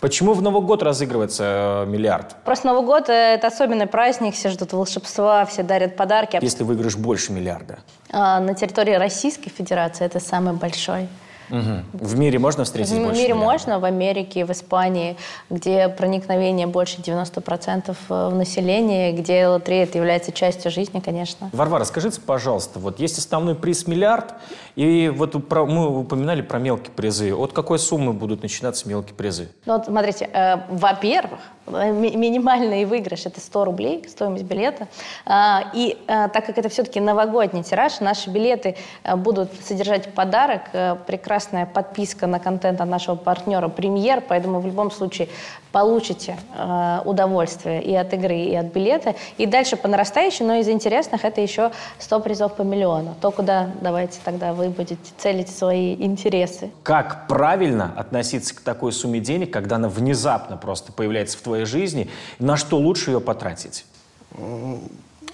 Почему 0.00 0.34
в 0.34 0.42
Новый 0.42 0.60
год 0.60 0.82
разыгрывается 0.82 1.84
э, 1.86 1.90
миллиард? 1.90 2.36
Просто 2.44 2.66
Новый 2.66 2.84
год 2.84 3.08
э,– 3.08 3.12
это 3.34 3.46
особенный 3.46 3.86
праздник, 3.86 4.34
все 4.34 4.50
ждут 4.50 4.72
волшебства, 4.74 5.46
все 5.46 5.62
дарят 5.62 5.96
подарки. 5.96 6.38
Если 6.42 6.62
выиграешь 6.62 6.96
больше 6.96 7.32
миллиарда? 7.32 7.78
А, 8.10 8.40
на 8.40 8.54
территории 8.54 8.94
Российской 8.94 9.48
Федерации 9.48 10.04
это 10.04 10.20
самый 10.20 10.52
большой. 10.52 11.08
Угу. 11.54 12.04
В 12.04 12.18
мире 12.18 12.38
можно 12.38 12.64
встретить 12.64 12.92
в 12.92 12.96
больше? 12.96 13.14
В 13.14 13.22
мире 13.22 13.34
можно, 13.34 13.78
в 13.78 13.84
Америке, 13.84 14.44
в 14.44 14.50
Испании, 14.50 15.16
где 15.50 15.88
проникновение 15.88 16.66
больше 16.66 17.00
90% 17.00 17.90
э, 17.90 17.94
в 18.08 18.34
население, 18.34 19.12
где 19.12 19.46
лотерея 19.46 19.84
это 19.84 19.98
является 19.98 20.32
частью 20.32 20.72
жизни, 20.72 20.98
конечно. 21.00 21.50
Варвара, 21.52 21.84
скажите, 21.84 22.20
пожалуйста, 22.20 22.80
вот 22.80 22.98
есть 22.98 23.18
основной 23.18 23.54
приз 23.54 23.86
миллиард, 23.86 24.34
и 24.74 25.12
вот 25.14 25.48
про, 25.48 25.64
мы 25.64 26.00
упоминали 26.00 26.42
про 26.42 26.58
мелкие 26.58 26.90
призы. 26.90 27.32
От 27.32 27.52
какой 27.52 27.78
суммы 27.78 28.12
будут 28.12 28.42
начинаться 28.42 28.88
мелкие 28.88 29.14
призы? 29.14 29.48
Ну, 29.66 29.74
вот 29.74 29.86
смотрите, 29.86 30.28
э, 30.32 30.56
во-первых, 30.68 31.38
минимальный 31.66 32.84
выигрыш– 32.84 33.26
это 33.26 33.40
100 33.40 33.64
рублей, 33.64 34.04
стоимость 34.08 34.44
билета. 34.44 34.88
Э, 35.26 35.60
и 35.72 35.96
э, 36.06 36.28
так 36.28 36.46
как 36.46 36.58
это 36.58 36.68
все-таки 36.68 37.00
новогодний 37.00 37.62
тираж, 37.62 38.00
наши 38.00 38.30
билеты 38.30 38.76
э, 39.02 39.16
будут 39.16 39.50
содержать 39.62 40.12
подарок, 40.14 40.62
э, 40.72 40.96
прекрасная 41.06 41.66
подписка 41.66 42.26
на 42.26 42.38
контент 42.38 42.80
от 42.80 42.88
нашего 42.88 43.16
партнера 43.16 43.68
«Премьер», 43.68 44.22
поэтому 44.26 44.60
в 44.60 44.66
любом 44.66 44.90
случае 44.90 45.28
получите 45.74 46.36
э, 46.56 47.00
удовольствие 47.04 47.82
и 47.82 47.94
от 47.96 48.14
игры, 48.14 48.36
и 48.36 48.54
от 48.54 48.66
билета. 48.66 49.16
И 49.38 49.46
дальше 49.46 49.76
по 49.76 49.88
нарастающей, 49.88 50.46
но 50.46 50.54
из 50.54 50.68
интересных 50.68 51.24
это 51.24 51.40
еще 51.40 51.72
100 51.98 52.20
призов 52.20 52.54
по 52.54 52.62
миллиону. 52.62 53.16
То, 53.20 53.32
куда 53.32 53.70
давайте 53.80 54.20
тогда 54.24 54.52
вы 54.52 54.68
будете 54.68 54.96
целить 55.18 55.48
свои 55.48 55.94
интересы. 55.94 56.70
Как 56.84 57.26
правильно 57.26 57.92
относиться 57.96 58.54
к 58.54 58.60
такой 58.60 58.92
сумме 58.92 59.18
денег, 59.18 59.52
когда 59.52 59.76
она 59.76 59.88
внезапно 59.88 60.56
просто 60.56 60.92
появляется 60.92 61.38
в 61.38 61.40
твоей 61.40 61.53
жизни? 61.62 62.10
На 62.40 62.56
что 62.56 62.78
лучше 62.78 63.12
ее 63.12 63.20
потратить? 63.20 63.86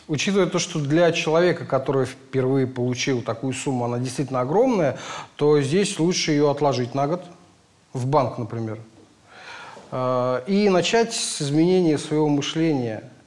Учитывая 0.06 0.46
то, 0.46 0.58
что 0.58 0.78
для 0.78 1.10
человека, 1.12 1.64
который 1.64 2.04
впервые 2.04 2.66
получил 2.66 3.22
такую 3.22 3.54
сумму, 3.54 3.86
она 3.86 3.98
действительно 3.98 4.40
огромная, 4.40 4.98
то 5.36 5.60
здесь 5.62 5.98
лучше 5.98 6.32
ее 6.32 6.50
отложить 6.50 6.94
на 6.94 7.06
год, 7.06 7.24
в 7.94 8.06
банк, 8.06 8.36
например, 8.36 8.78
э, 9.90 10.42
и 10.46 10.68
начать 10.68 11.14
с 11.14 11.40
изменения 11.40 11.96
своего 11.96 12.28
мышления– 12.28 13.04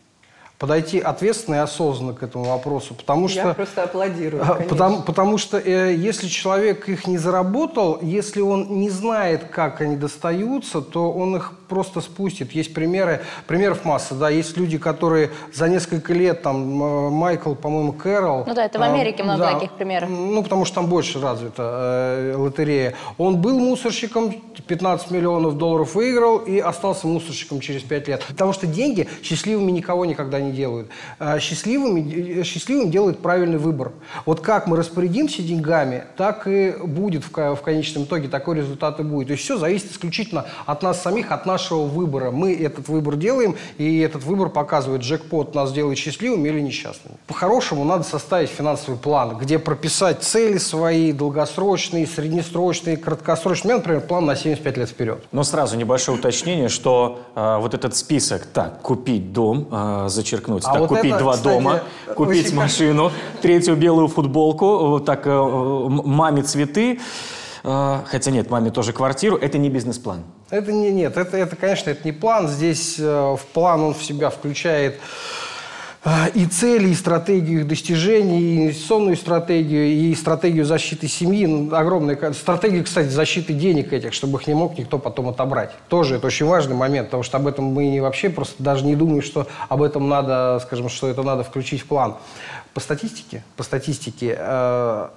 подойти 0.63 1.01
ответственно 1.01 1.55
и 1.55 1.57
осознанно 1.57 2.13
к 2.13 2.23
этому 2.23 2.45
вопросу, 2.45 2.93
потому 2.93 3.27
что... 3.27 3.49
Я 3.49 3.53
просто 3.53 3.83
аплодирую, 3.83 4.41
а, 4.41 4.63
потому, 4.69 5.01
потому 5.01 5.37
что 5.37 5.57
э, 5.57 5.93
если 5.93 6.29
человек 6.29 6.87
их 6.87 7.05
не 7.05 7.17
заработал, 7.17 7.99
если 8.01 8.39
он 8.39 8.79
не 8.79 8.89
знает, 8.89 9.43
как 9.51 9.81
они 9.81 9.97
достаются, 9.97 10.79
то 10.79 11.11
он 11.11 11.35
их 11.35 11.51
просто 11.67 11.99
спустит. 11.99 12.53
Есть 12.53 12.73
примеры, 12.73 13.19
примеров 13.45 13.83
масса, 13.83 14.15
да, 14.15 14.29
есть 14.29 14.55
люди, 14.55 14.77
которые 14.77 15.31
за 15.51 15.67
несколько 15.67 16.13
лет, 16.13 16.43
там, 16.43 16.55
Майкл, 16.55 17.55
по-моему, 17.55 17.91
Кэрол... 17.91 18.45
Ну 18.47 18.53
да, 18.53 18.63
это 18.63 18.79
в 18.79 18.83
Америке 18.83 19.21
э, 19.21 19.25
много 19.25 19.39
да, 19.39 19.53
таких 19.55 19.71
примеров. 19.71 20.09
Ну, 20.09 20.41
потому 20.43 20.63
что 20.63 20.75
там 20.75 20.87
больше 20.87 21.19
развита 21.19 21.63
э, 21.63 22.35
лотерея. 22.37 22.93
Он 23.17 23.35
был 23.35 23.59
мусорщиком, 23.59 24.33
15 24.65 25.11
миллионов 25.11 25.57
долларов 25.57 25.93
выиграл 25.93 26.37
и 26.37 26.57
остался 26.57 27.05
мусорщиком 27.05 27.59
через 27.59 27.81
5 27.81 28.07
лет. 28.07 28.23
Потому 28.29 28.53
что 28.53 28.65
деньги 28.65 29.09
счастливыми 29.23 29.71
никого 29.71 30.05
никогда 30.05 30.39
не 30.39 30.52
делают. 30.53 30.89
А 31.19 31.39
счастливыми, 31.39 32.39
э, 32.39 32.43
счастливым 32.43 32.91
делает 32.91 33.19
правильный 33.19 33.57
выбор. 33.57 33.91
Вот 34.25 34.41
как 34.41 34.67
мы 34.67 34.77
распорядимся 34.77 35.41
деньгами, 35.41 36.05
так 36.17 36.47
и 36.47 36.75
будет 36.83 37.23
в, 37.23 37.31
в 37.31 37.61
конечном 37.61 38.03
итоге, 38.03 38.27
такой 38.27 38.57
результат 38.57 38.99
и 38.99 39.03
будет. 39.03 39.27
То 39.27 39.33
есть 39.33 39.43
все 39.43 39.57
зависит 39.57 39.91
исключительно 39.91 40.45
от 40.65 40.83
нас 40.83 41.01
самих, 41.01 41.31
от 41.31 41.45
нашего 41.45 41.85
выбора. 41.85 42.31
Мы 42.31 42.53
этот 42.53 42.87
выбор 42.87 43.15
делаем, 43.15 43.55
и 43.77 43.99
этот 43.99 44.23
выбор 44.23 44.49
показывает, 44.49 45.01
джекпот 45.01 45.55
нас 45.55 45.71
делает 45.71 45.97
счастливыми 45.97 46.49
или 46.49 46.59
несчастными. 46.59 47.17
По-хорошему 47.27 47.83
надо 47.83 48.03
составить 48.03 48.49
финансовый 48.49 48.97
план, 48.97 49.37
где 49.37 49.59
прописать 49.59 50.23
цели 50.23 50.57
свои, 50.57 51.11
долгосрочные, 51.11 52.07
среднесрочные, 52.07 52.97
краткосрочные. 52.97 53.63
У 53.63 53.67
меня, 53.67 53.77
например, 53.77 54.01
план 54.01 54.25
на 54.25 54.35
75 54.35 54.77
лет 54.77 54.89
вперед. 54.89 55.23
Но 55.31 55.43
сразу 55.43 55.77
небольшое 55.77 56.17
уточнение, 56.17 56.69
что 56.69 57.21
э, 57.35 57.57
вот 57.59 57.73
этот 57.73 57.95
список, 57.95 58.45
так, 58.45 58.81
купить 58.81 59.33
дом, 59.33 59.67
э, 59.71 60.05
зачеркнуть 60.09 60.42
подчеркнуть. 60.43 60.63
А 60.65 60.71
так, 60.71 60.79
вот 60.81 60.89
купить 60.89 61.13
это, 61.13 61.19
два 61.19 61.33
кстати, 61.33 61.53
дома, 61.53 61.83
купить 62.15 62.47
очень... 62.47 62.55
машину, 62.55 63.11
третью 63.41 63.75
белую 63.75 64.07
футболку, 64.07 64.99
так, 64.99 65.25
э, 65.25 65.29
маме 65.31 66.43
цветы. 66.43 66.99
Э, 67.63 67.99
хотя 68.05 68.31
нет, 68.31 68.49
маме 68.49 68.71
тоже 68.71 68.93
квартиру. 68.93 69.37
Это 69.37 69.57
не 69.57 69.69
бизнес-план. 69.69 70.23
Это 70.49 70.71
не, 70.71 70.91
нет, 70.91 71.17
это, 71.17 71.37
это, 71.37 71.55
конечно, 71.55 71.89
это 71.89 72.01
не 72.05 72.11
план. 72.11 72.47
Здесь 72.47 72.97
э, 72.99 73.03
в 73.03 73.45
план 73.53 73.81
он 73.81 73.93
в 73.93 74.03
себя 74.03 74.29
включает 74.29 74.99
и 76.33 76.45
цели, 76.47 76.89
и 76.89 76.95
стратегию 76.95 77.61
их 77.61 77.67
достижений, 77.67 78.41
и 78.41 78.57
инвестиционную 78.57 79.15
стратегию, 79.15 79.85
и 79.85 80.13
стратегию 80.15 80.65
защиты 80.65 81.07
семьи. 81.07 81.45
Ну, 81.45 81.73
огромная 81.73 82.33
стратегия, 82.33 82.83
кстати, 82.83 83.07
защиты 83.07 83.53
денег 83.53 83.93
этих, 83.93 84.13
чтобы 84.13 84.39
их 84.39 84.47
не 84.47 84.53
мог 84.53 84.77
никто 84.77 84.99
потом 84.99 85.29
отобрать. 85.29 85.71
Тоже 85.87 86.15
это 86.15 86.27
очень 86.27 86.45
важный 86.45 86.75
момент, 86.75 87.07
потому 87.07 87.23
что 87.23 87.37
об 87.37 87.47
этом 87.47 87.65
мы 87.65 88.01
вообще 88.01 88.29
просто 88.29 88.61
даже 88.61 88.85
не 88.85 88.95
думаем, 88.95 89.21
что 89.21 89.47
об 89.69 89.81
этом 89.81 90.09
надо, 90.09 90.61
скажем, 90.65 90.89
что 90.89 91.07
это 91.07 91.23
надо 91.23 91.43
включить 91.43 91.81
в 91.81 91.85
план. 91.85 92.15
По 92.73 92.81
статистике, 92.81 93.43
по 93.55 93.63
статистике, 93.63 94.35
э, 94.37 95.07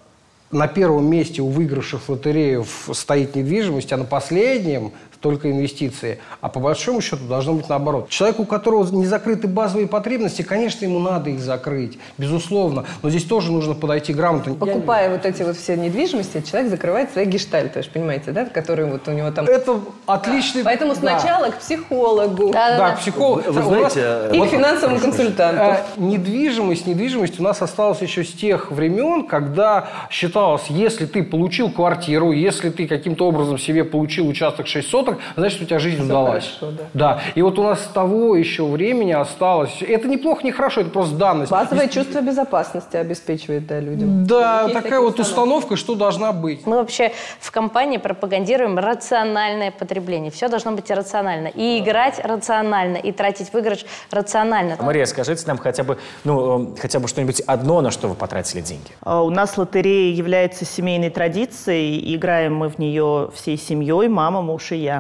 на 0.53 0.69
первом 0.69 1.11
месте 1.11 1.43
у 1.43 1.49
выигравших 1.49 2.03
в 2.03 2.09
лотерею 2.09 2.65
стоит 2.93 3.35
недвижимость, 3.35 3.93
а 3.93 3.97
на 3.97 4.05
последнем 4.05 4.93
только 5.21 5.51
инвестиции. 5.51 6.19
А 6.41 6.49
по 6.49 6.61
большому 6.61 7.01
счету 7.01 7.25
должно 7.29 7.55
быть 7.55 7.69
наоборот. 7.69 8.09
Человеку, 8.09 8.43
у 8.43 8.47
которого 8.47 8.87
не 8.95 9.07
закрыты 9.07 9.49
базовые 9.49 9.87
потребности, 9.87 10.43
конечно, 10.43 10.85
ему 10.85 10.99
надо 10.99 11.31
их 11.31 11.41
закрыть, 11.41 11.99
безусловно. 12.19 12.85
Но 13.03 13.11
здесь 13.11 13.25
тоже 13.25 13.53
нужно 13.53 13.75
подойти 13.75 14.13
грамотно. 14.13 14.55
Покупая 14.55 15.11
вот 15.11 15.25
эти 15.25 15.43
вот 15.43 15.57
все 15.57 15.77
недвижимости, 15.77 16.43
человек 16.49 16.71
закрывает 16.71 17.13
свои 17.13 17.25
гештальты, 17.25 17.79
вы 17.81 17.83
же 17.83 17.91
понимаете, 17.91 18.33
да, 18.33 18.45
которые 18.45 18.87
вот 18.87 19.07
у 19.09 19.13
него 19.13 19.31
там... 19.31 19.47
Это 19.47 19.81
отличный... 20.07 20.63
Да. 20.63 20.71
Поэтому 20.71 20.95
сначала 20.95 21.47
да. 21.47 21.53
к 21.53 21.59
психологу. 21.59 22.53
Да, 22.53 22.71
да, 22.71 22.79
да. 22.79 22.91
к 22.93 23.01
психологу. 23.01 23.43
Вы, 23.47 23.53
вы 23.53 23.63
знаете... 23.63 24.35
И 24.35 24.39
вот, 24.39 24.49
к 24.49 24.51
финансовому 24.53 24.99
консультанту. 24.99 25.63
Э, 25.63 25.77
недвижимость, 25.97 26.87
недвижимость 26.87 27.41
у 27.41 27.43
нас 27.43 27.63
осталась 27.63 28.01
еще 28.03 28.25
с 28.25 28.33
тех 28.33 28.71
времен, 28.71 29.27
когда 29.27 29.89
считалось, 30.11 30.65
если 30.69 31.07
ты 31.07 31.23
получил 31.23 31.71
квартиру, 31.71 32.33
если 32.33 32.71
ты 32.71 32.87
каким-то 32.87 33.27
образом 33.27 33.59
себе 33.59 33.85
получил 33.85 34.29
участок 34.29 34.67
6 34.67 34.89
соток, 35.07 35.23
значит, 35.37 35.63
у 35.63 35.65
тебя 35.65 35.79
жизнь 35.79 35.97
Все 35.97 36.05
удалась. 36.05 36.57
Хорошо, 36.61 36.77
да. 36.77 37.17
да. 37.17 37.21
И 37.35 37.43
вот 37.43 37.59
у 37.59 37.63
нас 37.63 37.85
с 37.85 37.89
того 37.89 38.37
еще 38.37 38.65
времени 38.65 39.13
осталось... 39.13 39.83
Это 39.83 40.09
неплохо, 40.09 40.45
не 40.45 40.53
хорошо, 40.53 40.83
это 40.83 40.91
просто 40.91 41.17
данность. 41.17 41.51
Базовое 41.51 41.89
чувство 41.89 42.21
безопасности 42.21 42.97
обеспечивает, 42.97 43.67
да, 43.67 43.81
людям. 43.81 44.27
Да, 44.27 44.63
Есть 44.63 44.75
такая 44.75 45.01
вот 45.01 45.19
установка, 45.21 45.77
что 45.77 45.95
должна 45.95 46.33
быть. 46.33 46.67
Мы 46.67 46.77
вообще 46.77 47.13
в 47.41 47.51
компании 47.51 47.99
пропагандируем 47.99 48.79
рациональное 48.79 49.71
потребление. 49.71 50.31
Все 50.31 50.49
должно 50.49 50.73
быть 50.73 50.91
рационально. 50.91 51.49
И 51.49 51.79
играть 51.79 52.21
рационально, 52.25 52.97
и 52.97 53.13
тратить 53.13 53.53
выигрыш 53.53 53.85
рационально. 54.11 54.77
Мария, 54.81 55.07
скажите 55.07 55.45
нам 55.47 55.59
хотя 55.59 55.85
бы, 55.85 55.99
ну, 56.25 56.75
э, 56.75 56.81
хотя 56.81 57.01
бы 57.01 57.09
что-нибудь 57.09 57.41
одно, 57.41 57.81
на 57.81 57.91
что 57.91 58.09
вы 58.09 58.15
потратили 58.15 58.61
деньги. 58.61 58.91
А, 59.03 59.23
у 59.23 59.31
нас 59.31 59.57
лотерея 59.57 60.15
является 60.15 60.65
семейной 60.65 61.11
традицией. 61.11 62.15
Играем 62.15 62.57
мы 62.57 62.69
в 62.69 62.79
нее 62.79 63.31
всей 63.35 63.57
семьей, 63.57 64.09
мама, 64.09 64.43
муж 64.43 64.73
и 64.73 64.77
я. 64.77 64.96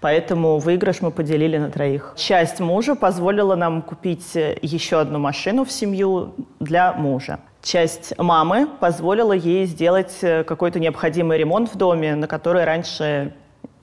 Поэтому 0.00 0.58
выигрыш 0.58 1.00
мы 1.00 1.10
поделили 1.10 1.58
на 1.58 1.70
троих. 1.70 2.14
Часть 2.16 2.60
мужа 2.60 2.94
позволила 2.94 3.54
нам 3.54 3.82
купить 3.82 4.36
э, 4.36 4.58
еще 4.62 5.00
одну 5.00 5.18
машину 5.18 5.64
в 5.64 5.72
семью 5.72 6.34
для 6.60 6.92
мужа. 6.92 7.38
Часть 7.62 8.18
мамы 8.18 8.66
позволила 8.80 9.32
ей 9.32 9.66
сделать 9.66 10.18
э, 10.22 10.44
какой-то 10.44 10.78
необходимый 10.78 11.38
ремонт 11.38 11.72
в 11.72 11.76
доме, 11.76 12.14
на 12.14 12.26
который 12.26 12.64
раньше 12.64 13.32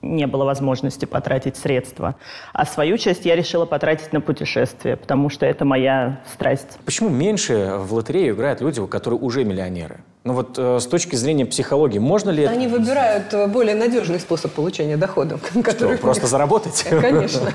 не 0.02 0.26
было 0.26 0.44
возможности 0.44 1.04
потратить 1.04 1.56
средства. 1.56 2.16
А 2.52 2.66
свою 2.66 2.98
часть 2.98 3.24
я 3.24 3.36
решила 3.36 3.64
потратить 3.64 4.12
на 4.12 4.20
путешествие, 4.20 4.96
потому 4.96 5.30
что 5.30 5.46
это 5.46 5.64
моя 5.64 6.20
страсть. 6.32 6.78
Почему 6.84 7.08
меньше 7.08 7.76
в 7.78 7.94
лотерею 7.94 8.34
играют 8.34 8.60
люди, 8.60 8.84
которые 8.86 9.20
уже 9.20 9.44
миллионеры? 9.44 10.00
Ну 10.24 10.34
вот 10.34 10.56
э, 10.56 10.78
с 10.78 10.86
точки 10.86 11.16
зрения 11.16 11.46
психологии, 11.46 11.98
можно 11.98 12.30
ли... 12.30 12.44
Они 12.44 12.66
это... 12.66 12.78
выбирают 12.78 13.32
э, 13.32 13.46
более 13.48 13.74
надежный 13.74 14.20
способ 14.20 14.52
получения 14.52 14.96
дохода. 14.96 15.38
Который... 15.64 15.96
Что, 15.96 16.02
просто 16.02 16.26
заработать? 16.26 16.84
Конечно. 16.90 17.52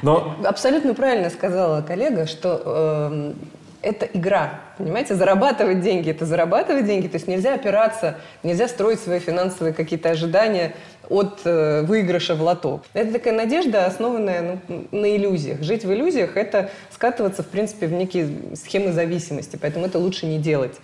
Но... 0.00 0.36
Абсолютно 0.44 0.94
правильно 0.94 1.28
сказала 1.28 1.82
коллега, 1.82 2.26
что 2.26 2.62
э, 2.64 3.32
это 3.82 4.06
игра, 4.06 4.60
понимаете? 4.78 5.14
Зарабатывать 5.14 5.80
деньги– 5.80 6.10
это 6.12 6.24
зарабатывать 6.24 6.86
деньги. 6.86 7.08
То 7.08 7.16
есть 7.16 7.28
нельзя 7.28 7.54
опираться, 7.54 8.16
нельзя 8.42 8.68
строить 8.68 9.00
свои 9.00 9.18
финансовые 9.18 9.74
какие-то 9.74 10.10
ожидания 10.10 10.74
от 11.08 11.40
э, 11.44 11.82
выигрыша 11.82 12.34
в 12.34 12.42
лото. 12.42 12.82
Это 12.92 13.12
такая 13.12 13.34
надежда, 13.34 13.86
основанная 13.86 14.60
ну, 14.68 14.84
на 14.92 15.16
иллюзиях. 15.16 15.62
Жить 15.62 15.84
в 15.84 15.92
иллюзиях– 15.92 16.30
это 16.36 16.70
скатываться, 16.90 17.42
в 17.42 17.48
принципе, 17.48 17.86
в 17.86 17.92
некие 17.92 18.28
схемы 18.54 18.92
зависимости. 18.92 19.58
Поэтому 19.60 19.86
это 19.86 19.98
лучше 19.98 20.26
не 20.26 20.38
делать 20.38 20.76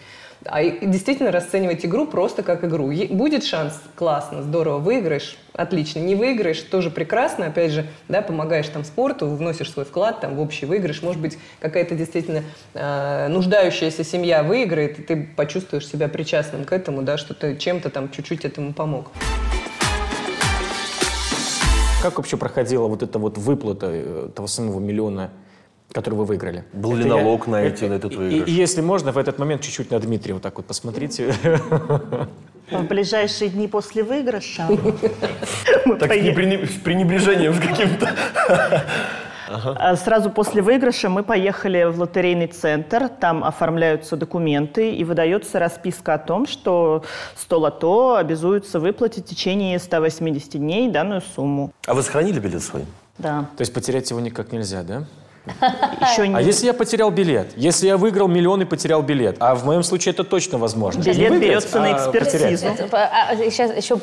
а 0.46 0.62
действительно 0.62 1.30
расценивать 1.30 1.84
игру 1.86 2.06
просто 2.06 2.42
как 2.42 2.64
игру. 2.64 2.92
Будет 3.10 3.44
шанс, 3.44 3.80
классно, 3.94 4.42
здорово, 4.42 4.78
выиграешь, 4.78 5.38
отлично. 5.52 6.00
Не 6.00 6.14
выиграешь, 6.14 6.60
тоже 6.60 6.90
прекрасно, 6.90 7.46
опять 7.46 7.72
же, 7.72 7.86
да, 8.08 8.22
помогаешь 8.22 8.68
там 8.68 8.84
спорту, 8.84 9.26
вносишь 9.26 9.70
свой 9.72 9.84
вклад 9.84 10.20
там 10.20 10.36
в 10.36 10.40
общий 10.40 10.66
выигрыш. 10.66 11.02
Может 11.02 11.20
быть, 11.20 11.38
какая-то 11.60 11.94
действительно 11.94 12.42
э, 12.74 13.28
нуждающаяся 13.28 14.04
семья 14.04 14.42
выиграет, 14.42 14.98
и 14.98 15.02
ты 15.02 15.28
почувствуешь 15.36 15.88
себя 15.88 16.08
причастным 16.08 16.64
к 16.64 16.72
этому, 16.72 17.02
да, 17.02 17.16
что 17.16 17.34
ты 17.34 17.56
чем-то 17.56 17.90
там 17.90 18.10
чуть-чуть 18.10 18.44
этому 18.44 18.74
помог. 18.74 19.10
Как 22.02 22.18
вообще 22.18 22.36
проходила 22.36 22.86
вот 22.86 23.02
эта 23.02 23.18
вот 23.18 23.38
выплата 23.38 23.86
э, 23.90 24.28
того 24.34 24.46
самого 24.46 24.78
миллиона 24.78 25.30
который 25.94 26.14
вы 26.14 26.24
выиграли. 26.24 26.64
Был 26.72 26.94
это 26.94 27.02
ли 27.02 27.08
налог 27.08 27.46
я, 27.46 27.52
на, 27.52 27.62
эти, 27.62 27.84
это, 27.84 27.88
на 27.88 27.94
этот 27.94 28.14
выигрыш? 28.16 28.48
И, 28.48 28.50
и 28.50 28.54
если 28.54 28.80
можно, 28.80 29.12
в 29.12 29.16
этот 29.16 29.38
момент 29.38 29.62
чуть-чуть 29.62 29.92
на 29.92 30.00
Дмитрия 30.00 30.34
вот 30.34 30.42
так 30.42 30.56
вот 30.56 30.66
посмотрите. 30.66 31.32
В 32.70 32.82
ближайшие 32.84 33.50
дни 33.50 33.68
после 33.68 34.02
выигрыша. 34.02 34.66
Так 36.00 36.10
с 36.10 36.80
пренебрежением 36.82 37.54
каким-то. 37.60 38.10
А 39.46 39.94
сразу 39.96 40.30
после 40.30 40.62
выигрыша 40.62 41.10
мы 41.10 41.22
поехали 41.22 41.84
в 41.84 42.00
лотерейный 42.00 42.46
центр, 42.46 43.10
там 43.10 43.44
оформляются 43.44 44.16
документы 44.16 44.90
и 44.90 45.04
выдается 45.04 45.58
расписка 45.58 46.14
о 46.14 46.18
том, 46.18 46.46
что 46.46 47.04
100 47.36 47.60
лото 47.60 48.16
обязуются 48.16 48.80
выплатить 48.80 49.26
в 49.26 49.28
течение 49.28 49.78
180 49.78 50.52
дней 50.52 50.88
данную 50.88 51.20
сумму. 51.20 51.72
А 51.86 51.92
вы 51.92 52.02
сохранили 52.02 52.40
билет 52.40 52.62
свой? 52.62 52.86
Да. 53.18 53.40
То 53.56 53.60
есть 53.60 53.74
потерять 53.74 54.10
его 54.10 54.18
никак 54.18 54.50
нельзя, 54.50 54.82
да? 54.82 55.04
Еще 55.46 56.28
не... 56.28 56.34
А 56.34 56.40
если 56.40 56.66
я 56.66 56.74
потерял 56.74 57.10
билет? 57.10 57.52
Если 57.56 57.86
я 57.86 57.96
выиграл 57.96 58.28
миллион 58.28 58.62
и 58.62 58.64
потерял 58.64 59.02
билет? 59.02 59.36
А 59.40 59.54
в 59.54 59.64
моем 59.64 59.82
случае 59.82 60.12
это 60.12 60.24
точно 60.24 60.58
возможно. 60.58 61.02
Билет 61.02 61.30
выиграть, 61.30 61.40
берется 61.40 61.80
на 61.80 61.88
а 61.88 61.96
экспертизу. 61.96 62.66
потерять. 62.66 62.80
Это, 62.80 62.96
а, 62.96 63.36
Сейчас 63.36 63.76
еще 63.76 63.98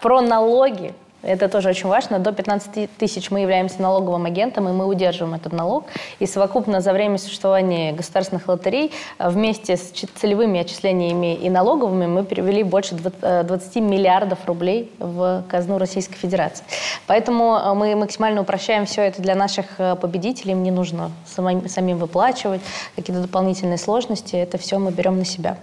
про 0.00 0.20
налоги. 0.20 0.94
Это 1.22 1.48
тоже 1.48 1.68
очень 1.68 1.88
важно. 1.88 2.18
До 2.18 2.32
15 2.32 2.96
тысяч 2.96 3.30
мы 3.30 3.40
являемся 3.40 3.80
налоговым 3.80 4.26
агентом, 4.26 4.68
и 4.68 4.72
мы 4.72 4.86
удерживаем 4.86 5.34
этот 5.34 5.52
налог. 5.52 5.84
И 6.18 6.26
совокупно 6.26 6.80
за 6.80 6.92
время 6.92 7.18
существования 7.18 7.92
государственных 7.92 8.48
лотерей 8.48 8.92
а, 9.18 9.30
вместе 9.30 9.76
с 9.76 9.92
целевыми 10.14 10.60
отчислениями 10.60 11.34
и 11.34 11.48
налоговыми 11.48 12.06
мы 12.06 12.24
перевели 12.24 12.62
больше 12.64 12.96
дв- 12.96 13.14
э, 13.22 13.44
20 13.44 13.76
миллиардов 13.76 14.38
рублей 14.46 14.90
в 14.98 15.44
казну 15.48 15.78
Российской 15.78 16.16
Федерации. 16.16 16.64
Поэтому 17.06 17.56
э, 17.56 17.74
мы 17.74 17.94
максимально 17.94 18.40
упрощаем 18.40 18.84
все 18.86 19.02
это 19.02 19.22
для 19.22 19.34
наших 19.34 19.66
э, 19.78 19.94
победителей. 19.94 20.52
Им 20.52 20.62
не 20.62 20.70
нужно 20.70 21.12
самим, 21.26 21.68
самим 21.68 21.98
выплачивать 21.98 22.60
какие-то 22.96 23.22
дополнительные 23.22 23.78
сложности. 23.78 24.34
Это 24.34 24.58
все 24.58 24.78
мы 24.78 24.90
берем 24.90 25.18
на 25.18 25.24
себя. 25.24 25.56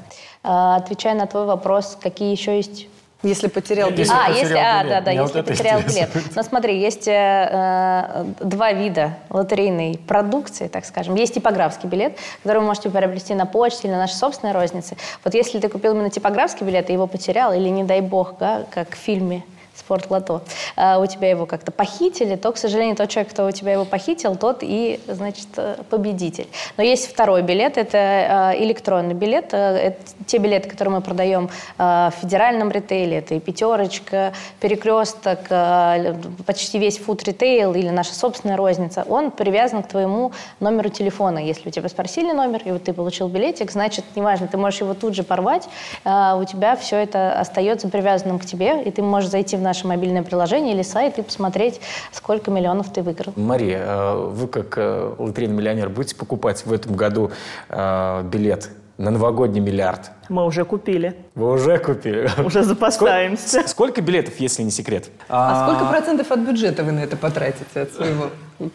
А, 0.44 0.78
Отвечая 0.78 1.16
на 1.16 1.28
твой 1.28 1.46
вопрос, 1.46 1.98
какие 2.02 2.32
еще 2.32 2.56
есть 2.56 2.88
Если 3.22 3.48
потерял 3.48 3.92
билет. 3.92 4.10
а, 4.10 4.30
если, 4.30 4.56
а, 4.56 4.84
билет. 4.84 4.90
да, 4.90 5.02
да, 5.02 5.12
если 5.12 5.40
вот 5.40 5.46
потерял 5.46 5.82
билет. 5.82 6.10
Но 6.36 6.44
смотри, 6.44 6.80
есть 6.80 7.06
э, 7.08 7.12
э, 7.12 8.26
два 8.40 8.72
вида 8.72 9.18
лотерейной 9.30 10.00
продукции, 10.08 10.68
так 10.68 10.86
скажем. 10.86 11.16
Есть 11.16 11.34
типографский 11.34 11.90
билет, 11.90 12.18
который 12.44 12.60
вы 12.60 12.68
можете 12.68 12.90
приобрести 12.90 13.34
на 13.34 13.46
почте 13.46 13.88
или 13.88 13.92
на 13.92 14.00
нашей 14.00 14.16
собственной 14.16 14.54
рознице. 14.54 14.96
Вот 15.26 15.34
если 15.34 15.60
ты 15.60 15.68
купил 15.68 15.94
именно 15.96 16.10
типографский 16.10 16.66
билет 16.66 16.90
и 16.90 16.94
его 16.94 17.08
потерял, 17.08 17.52
или, 17.52 17.68
не 17.68 17.84
дай 17.84 18.00
бог, 18.00 18.38
да, 18.40 18.64
как 18.72 18.92
в 18.92 18.98
фильме 18.98 19.44
спорт 19.80 20.10
лото, 20.10 20.42
а, 20.76 21.00
у 21.00 21.06
тебя 21.06 21.30
его 21.30 21.46
как-то 21.46 21.72
похитили, 21.72 22.36
то, 22.36 22.52
к 22.52 22.58
сожалению, 22.58 22.96
тот 22.96 23.10
человек, 23.10 23.32
кто 23.32 23.48
у 23.48 23.52
тебя 23.52 23.74
его 23.74 23.86
похитил, 23.86 24.36
тот 24.36 24.60
и, 24.62 25.00
значит, 25.08 25.48
э, 25.58 25.78
победитель. 25.90 26.48
Но 26.78 26.84
есть 26.84 27.10
второй 27.10 27.42
билет, 27.42 27.78
это 27.78 27.98
э, 27.98 28.64
электронный 28.64 29.14
билет. 29.14 29.54
Э, 29.54 29.78
Это 29.90 29.98
те 30.26 30.38
билеты, 30.38 30.70
которые 30.70 30.96
мы 30.96 31.02
продаем 31.02 31.50
э, 31.78 32.10
в 32.12 32.14
федеральном 32.22 32.72
ритейле. 32.72 33.18
Это 33.20 33.36
и 33.36 33.40
пятерочка, 33.40 34.34
перекресток, 34.60 35.40
э, 35.50 36.16
почти 36.46 36.80
весь 36.80 36.98
фуд 36.98 37.24
ритейл 37.24 37.74
или 37.74 37.90
наша 37.90 38.14
собственная 38.14 38.58
розница. 38.58 39.06
Он 39.10 39.32
привязан 39.32 39.84
к 39.84 39.88
твоему 39.88 40.32
номеру 40.60 40.90
телефона. 40.90 41.40
Если 41.40 41.70
у 41.70 41.72
тебя 41.72 41.90
спросили 41.90 42.32
номер, 42.32 42.62
и 42.66 42.72
вот 42.72 42.84
ты 42.84 42.94
получил 42.94 43.28
билетик, 43.28 43.72
значит, 43.72 44.06
неважно, 44.16 44.48
ты 44.48 44.58
можешь 44.58 44.82
его 44.82 44.94
тут 44.94 45.16
же 45.16 45.24
порвать, 45.24 45.68
у 46.06 46.44
тебя 46.46 46.76
все 46.76 46.98
это 46.98 47.40
остается 47.40 47.88
привязанным 47.88 48.40
к 48.40 48.46
тебе, 48.46 48.84
и 48.84 48.92
ты 48.92 49.02
можешь 49.02 49.30
зайти 49.30 49.56
в 49.58 49.62
наше 49.70 49.88
мобильное 49.88 50.24
приложение 50.24 50.74
или 50.74 50.82
сайт 50.82 51.20
и 51.20 51.22
посмотреть, 51.22 51.80
сколько 52.12 52.50
миллионов 52.50 52.92
ты 52.92 53.04
выиграл. 53.04 53.34
Мария, 53.36 53.84
э, 53.86 54.30
вы 54.32 54.48
как 54.48 54.78
э, 54.78 55.14
лотерейный 55.20 55.56
миллионер 55.56 55.90
будете 55.90 56.16
покупать 56.16 56.66
в 56.66 56.74
этом 56.74 56.96
году 56.96 57.32
э, 57.70 58.24
билет 58.24 58.70
на 58.98 59.12
новогодний 59.12 59.62
миллиард? 59.62 60.12
Мы 60.30 60.46
уже 60.46 60.64
купили. 60.64 61.16
Вы 61.36 61.52
уже 61.54 61.78
купили? 61.80 62.30
Уже 62.46 62.64
запасаемся. 62.64 63.48
Сколько, 63.50 63.68
сколько 63.70 64.02
билетов, 64.02 64.36
если 64.40 64.62
не 64.64 64.72
секрет? 64.72 65.10
А 65.28 65.68
сколько 65.68 65.90
процентов 65.90 66.32
от 66.32 66.40
бюджета 66.40 66.84
вы 66.84 66.92
на 66.92 67.00
это 67.00 67.18
потратите 67.18 67.82
от 67.82 67.92
своего? 67.94 68.30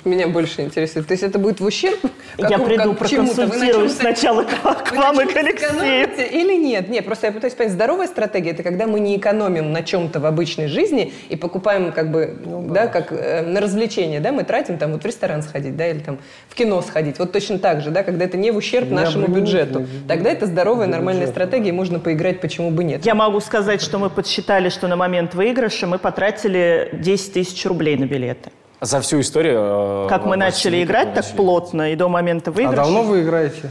Меня 0.07 0.29
больше 0.29 0.63
интересует. 0.63 1.07
То 1.07 1.13
есть 1.13 1.23
это 1.23 1.39
будет 1.39 1.61
в 1.61 1.65
ущерб? 1.67 1.99
Я 2.39 2.49
какому- 2.49 2.65
приду, 2.65 2.95
как- 2.95 3.09
чем-то- 3.09 3.89
сначала 3.91 4.43
к, 4.45 4.49
к 4.49 4.93
вы 4.93 4.97
вам 4.97 5.21
и 5.21 5.31
к 5.31 5.37
Алексею. 5.37 6.09
Или 6.33 6.57
нет? 6.57 6.89
Нет, 6.89 7.05
просто 7.05 7.27
я 7.27 7.33
пытаюсь 7.33 7.53
понять, 7.53 7.75
здоровая 7.75 8.07
стратегия– 8.07 8.51
это 8.53 8.63
когда 8.63 8.87
мы 8.87 8.99
не 8.99 9.15
экономим 9.19 9.73
на 9.73 9.83
чем-то 9.83 10.21
в 10.21 10.27
обычной 10.27 10.69
жизни 10.69 11.13
и 11.29 11.37
покупаем 11.37 11.93
как 11.93 12.11
бы, 12.11 12.35
да, 12.71 12.87
как 12.87 13.13
э, 13.13 13.43
на 13.43 13.61
развлечение, 13.61 14.21
да, 14.21 14.33
мы 14.33 14.45
тратим 14.45 14.79
там 14.79 14.93
вот 14.93 15.03
в 15.03 15.07
ресторан 15.07 15.43
сходить, 15.43 15.77
да, 15.77 15.87
или 15.87 15.99
там 15.99 16.19
в 16.49 16.55
кино 16.55 16.81
сходить. 16.81 17.19
Вот 17.19 17.33
точно 17.33 17.59
так 17.59 17.83
же, 17.83 17.91
да, 17.91 18.03
когда 18.03 18.25
это 18.25 18.39
не 18.39 18.51
в 18.53 18.57
ущерб 18.57 18.89
Не 18.89 18.95
нашему 18.95 19.27
бюджету. 19.27 19.81
бюджет. 19.81 20.07
Тогда 20.09 20.31
это 20.31 20.47
здоровая, 20.47 20.87
нормальная 20.87 21.27
стратегия, 21.27 21.44
и 21.53 21.73
можно 21.73 21.99
поиграть, 21.99 22.41
почему 22.41 22.71
бы 22.71 22.85
нет. 22.85 23.05
Я 23.05 23.15
могу 23.15 23.41
сказать, 23.41 23.83
что 23.83 23.99
мы 23.99 24.11
подсчитали, 24.11 24.69
что 24.69 24.89
на 24.89 24.97
момент 24.97 25.35
выигрыша 25.35 25.87
мы 25.87 25.99
потратили 25.99 26.91
10 26.93 27.33
тысяч 27.35 27.65
рублей 27.67 27.97
на 27.97 28.05
билеты. 28.05 28.51
За 28.81 29.01
всю 29.01 29.21
историю... 29.21 30.05
э, 30.05 30.09
Как 30.09 30.25
мы 30.27 30.37
начали 30.37 30.83
играть 30.83 31.15
так 31.15 31.25
начали? 31.25 31.37
плотно 31.37 31.93
и 31.93 31.97
до 31.97 32.09
момента 32.09 32.51
А 32.51 32.53
выигрыша. 32.53 32.77
давно 32.77 33.03
вы 33.03 33.23
играете? 33.23 33.71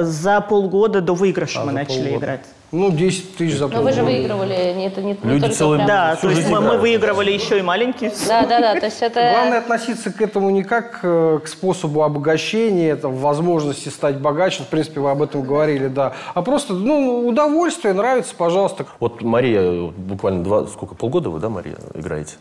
За 0.00 0.40
полгода 0.40 1.00
до 1.00 1.14
выигрыша 1.14 1.62
А, 1.62 1.64
мы 1.64 1.72
начали 1.72 2.02
полгода. 2.08 2.16
играть. 2.24 2.40
Ну, 2.76 2.90
10 2.90 3.36
тысяч 3.36 3.56
за 3.56 3.68
Но 3.68 3.80
вы 3.82 3.92
же 3.92 4.02
выигрывали, 4.02 4.74
не- 4.76 4.86
это 4.86 5.00
не, 5.00 5.12
не 5.12 5.18
Люди 5.22 5.40
только 5.46 5.54
целыми- 5.56 5.76
прям- 5.76 5.86
Да, 5.88 6.16
то 6.16 6.28
есть 6.28 6.48
мы, 6.48 6.60
мы 6.60 6.76
выигрывали 6.76 7.30
еще 7.32 7.58
и 7.58 7.62
маленькие. 7.62 8.12
Да, 8.28 8.44
да, 8.46 8.60
да, 8.60 8.74
то 8.78 8.86
есть 8.86 9.00
это... 9.00 9.20
Главное 9.32 9.58
относиться 9.58 10.12
к 10.12 10.20
этому 10.20 10.50
не 10.50 10.62
как 10.62 11.00
э, 11.02 11.40
к 11.42 11.48
способу 11.48 12.02
обогащения, 12.02 12.96
там, 12.96 13.14
возможности 13.14 13.88
стать 13.88 14.18
богаче, 14.20 14.62
в 14.64 14.66
принципе, 14.68 15.00
вы 15.00 15.10
об 15.10 15.22
этом 15.22 15.42
говорили, 15.42 15.88
да, 15.88 16.12
а 16.34 16.42
просто, 16.42 16.74
ну, 16.74 17.26
удовольствие, 17.26 17.94
нравится, 17.94 18.34
пожалуйста. 18.36 18.86
Вот 19.00 19.22
Мария, 19.22 19.90
буквально 19.96 20.44
два, 20.44 20.66
сколько, 20.66 20.94
полгода 20.94 21.30
вы, 21.30 21.40
да, 21.40 21.48
Мария, 21.48 21.76
играете? 21.94 22.34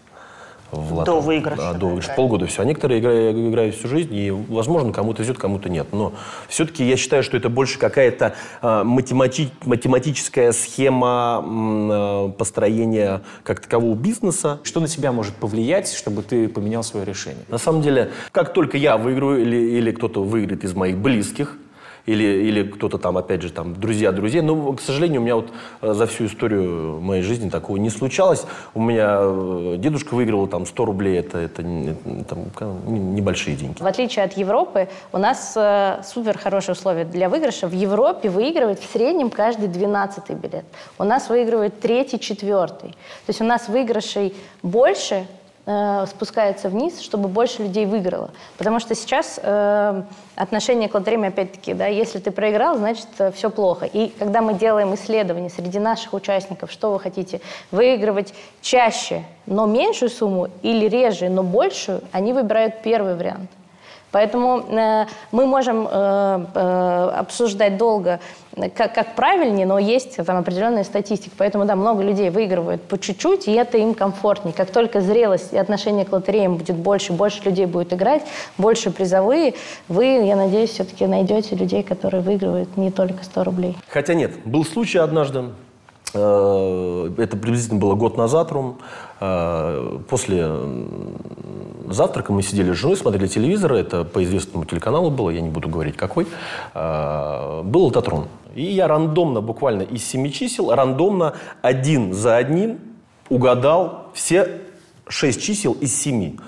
В 0.72 0.94
лото? 0.94 1.14
До 1.16 1.20
выигрыша. 1.22 1.70
А, 1.70 1.74
до 1.74 1.88
выигрыша. 1.88 2.14
Полгода 2.16 2.46
все. 2.48 2.62
А 2.62 2.66
некоторые 2.66 3.00
играют, 3.00 3.38
играют 3.38 3.76
всю 3.76 3.88
жизнь, 3.88 4.14
и, 4.14 4.32
возможно, 4.32 4.92
кому-то 4.92 5.22
везет, 5.22 5.38
кому-то 5.38 5.70
нет. 5.70 5.88
Но 5.92 6.14
все-таки 6.48 6.84
я 6.86 6.98
считаю, 6.98 7.24
что 7.24 7.38
это 7.38 7.50
больше 7.50 7.80
какая-то 7.80 8.36
а, 8.62 8.84
математи- 8.84 9.52
математическая 9.64 10.52
схема 10.52 11.44
м, 11.46 11.90
а, 11.92 12.30
построения 12.30 13.22
как 13.44 13.60
такового 13.60 13.96
бизнеса. 13.96 14.60
Что 14.64 14.80
на 14.80 14.88
тебя 14.88 15.12
может 15.12 15.36
повлиять, 15.36 15.94
чтобы 15.94 16.24
ты 16.24 16.48
поменял 16.48 16.84
свое 16.84 17.06
решение? 17.06 17.44
На 17.50 17.58
самом 17.58 17.82
деле, 17.82 18.12
как 18.32 18.54
только 18.54 18.78
я 18.78 18.98
выиграю 18.98 19.42
или, 19.42 19.56
или 19.58 19.92
кто-то 19.92 20.24
выиграет 20.24 20.64
из 20.64 20.74
моих 20.74 20.98
близких, 20.98 21.58
или, 22.06 22.24
или 22.24 22.64
кто-то 22.64 22.98
там, 22.98 23.18
опять 23.18 23.42
же, 23.42 23.52
там, 23.52 23.74
друзья 23.74 24.12
друзей. 24.12 24.42
Но, 24.42 24.74
к 24.74 24.82
сожалению, 24.82 25.22
у 25.22 25.24
меня 25.24 25.36
вот 25.36 25.50
э, 25.82 25.94
за 25.94 26.06
всю 26.06 26.26
историю 26.26 27.00
моей 27.02 27.24
жизни 27.24 27.50
такого 27.50 27.78
не 27.78 27.90
случалось. 27.90 28.46
У 28.74 28.82
меня 28.82 29.18
э, 29.20 29.76
дедушка 29.78 30.14
выигрывал 30.14 30.48
там 30.48 30.66
100 30.66 30.86
рублей, 30.86 31.20
это, 31.20 31.40
это, 31.40 31.62
это, 31.62 32.38
там, 32.58 33.16
небольшие 33.16 33.56
деньги. 33.56 33.82
В 33.82 33.86
отличие 33.86 34.26
от 34.26 34.34
Европы, 34.34 34.88
у 35.12 35.18
нас 35.18 35.54
э, 35.56 36.02
супер 36.04 36.38
хорошие 36.38 36.74
условия 36.74 37.06
для 37.06 37.30
выигрыша. 37.30 37.68
В 37.68 37.74
Европе 37.74 38.30
выигрывает 38.30 38.80
в 38.80 38.92
среднем 38.92 39.30
каждый 39.30 39.68
12 39.68 40.30
билет. 40.32 40.66
У 41.00 41.04
нас 41.04 41.30
выигрывает 41.30 41.80
третий, 41.80 42.20
четвертый. 42.20 42.90
То 42.90 43.30
есть 43.30 43.42
у 43.42 43.46
нас 43.46 43.68
выигрышей 43.68 44.36
больше 44.62 45.26
э, 45.66 46.06
спускается 46.08 46.70
вниз, 46.70 47.00
чтобы 47.02 47.28
больше 47.28 47.64
людей 47.64 47.86
выиграло. 47.86 48.32
Потому 48.58 48.80
что 48.80 48.96
сейчас 48.96 49.40
э, 49.42 50.04
отношение 50.36 50.90
к 50.90 50.94
лотереям, 50.94 51.24
опять-таки, 51.24 51.74
да, 51.74 51.88
если 51.88 52.20
ты 52.20 52.32
проиграл, 52.32 52.78
значит, 52.78 53.08
все 53.34 53.50
плохо. 53.50 53.86
И 53.86 54.10
когда 54.20 54.42
мы 54.42 54.54
делаем 54.54 54.94
исследования 54.96 55.50
среди 55.50 55.80
наших 55.80 56.14
участников, 56.14 56.72
что 56.72 56.92
вы 56.92 57.00
хотите, 57.00 57.42
выигрывать 57.72 58.34
чаще, 58.62 59.24
но 59.46 59.66
меньшую 59.66 60.10
сумму 60.10 60.50
или 60.62 60.88
реже, 60.88 61.30
но 61.30 61.44
большую, 61.44 62.02
они 62.12 62.34
выбирают 62.34 62.82
первый 62.82 63.16
вариант. 63.16 63.50
Поэтому 64.16 64.64
э, 64.70 65.08
мы 65.34 65.46
можем 65.46 65.90
э, 65.92 66.46
э, 66.56 67.10
обсуждать 67.18 67.76
долго, 67.76 68.22
как, 68.74 68.96
как 68.96 69.14
правильнее, 69.16 69.66
но 69.66 69.78
есть 69.78 70.16
там 70.26 70.38
определенная 70.38 70.86
статистика. 70.86 71.36
Поэтому, 71.38 71.66
да, 71.66 71.76
много 71.76 72.02
людей 72.02 72.30
выигрывают 72.30 72.82
по 72.84 72.98
чуть-чуть, 72.98 73.50
и 73.50 73.52
это 73.52 73.78
им 73.78 73.94
комфортнее. 73.94 74.54
Как 74.54 74.72
только 74.72 75.02
зрелость 75.02 75.52
и 75.52 75.58
отношение 75.58 76.06
к 76.06 76.14
лотереям 76.14 76.56
будет 76.56 76.78
больше, 76.78 77.12
больше 77.12 77.44
людей 77.44 77.66
будет 77.66 77.92
играть, 77.92 78.24
больше 78.58 78.90
призовые, 78.90 79.56
вы, 79.90 80.06
я 80.06 80.38
надеюсь, 80.38 80.70
все-таки 80.70 81.06
найдете 81.08 81.58
людей, 81.58 81.84
которые 81.84 82.22
выигрывают 82.22 82.78
не 82.78 82.92
только 82.92 83.22
100 83.22 83.44
рублей. 83.44 83.78
Хотя 83.90 84.14
нет, 84.14 84.32
был 84.46 84.64
случай 84.64 85.00
однажды, 85.00 85.50
это 86.16 87.38
приблизительно 87.38 87.80
было 87.80 87.96
год 87.96 88.18
назад, 88.18 88.52
Ром, 88.52 88.78
э, 89.20 90.00
после 90.10 90.50
завтрака 91.90 92.34
мы 92.34 92.42
сидели 92.42 92.74
с 92.74 92.76
женой, 92.76 92.98
смотрели 92.98 93.28
телевизор, 93.28 93.74
это 93.74 94.04
по 94.04 94.24
известному 94.24 94.66
телеканалу 94.66 95.10
было, 95.12 95.30
я 95.30 95.42
не 95.42 95.50
буду 95.50 95.70
говорить 95.70 95.98
какой, 95.98 96.28
э, 96.74 97.62
был 97.64 97.86
лототрон. 97.86 98.28
И 98.56 98.64
я 98.64 98.88
рандомно, 98.88 99.42
буквально 99.42 99.82
из 99.82 100.06
семи 100.06 100.32
чисел, 100.32 100.74
рандомно 100.74 101.34
один 101.62 102.14
за 102.14 102.38
одним 102.38 102.80
угадал 103.30 104.08
все 104.14 104.62
шесть 105.08 105.42
чисел 105.42 105.74
из 105.74 105.96
семи. 105.96 106.40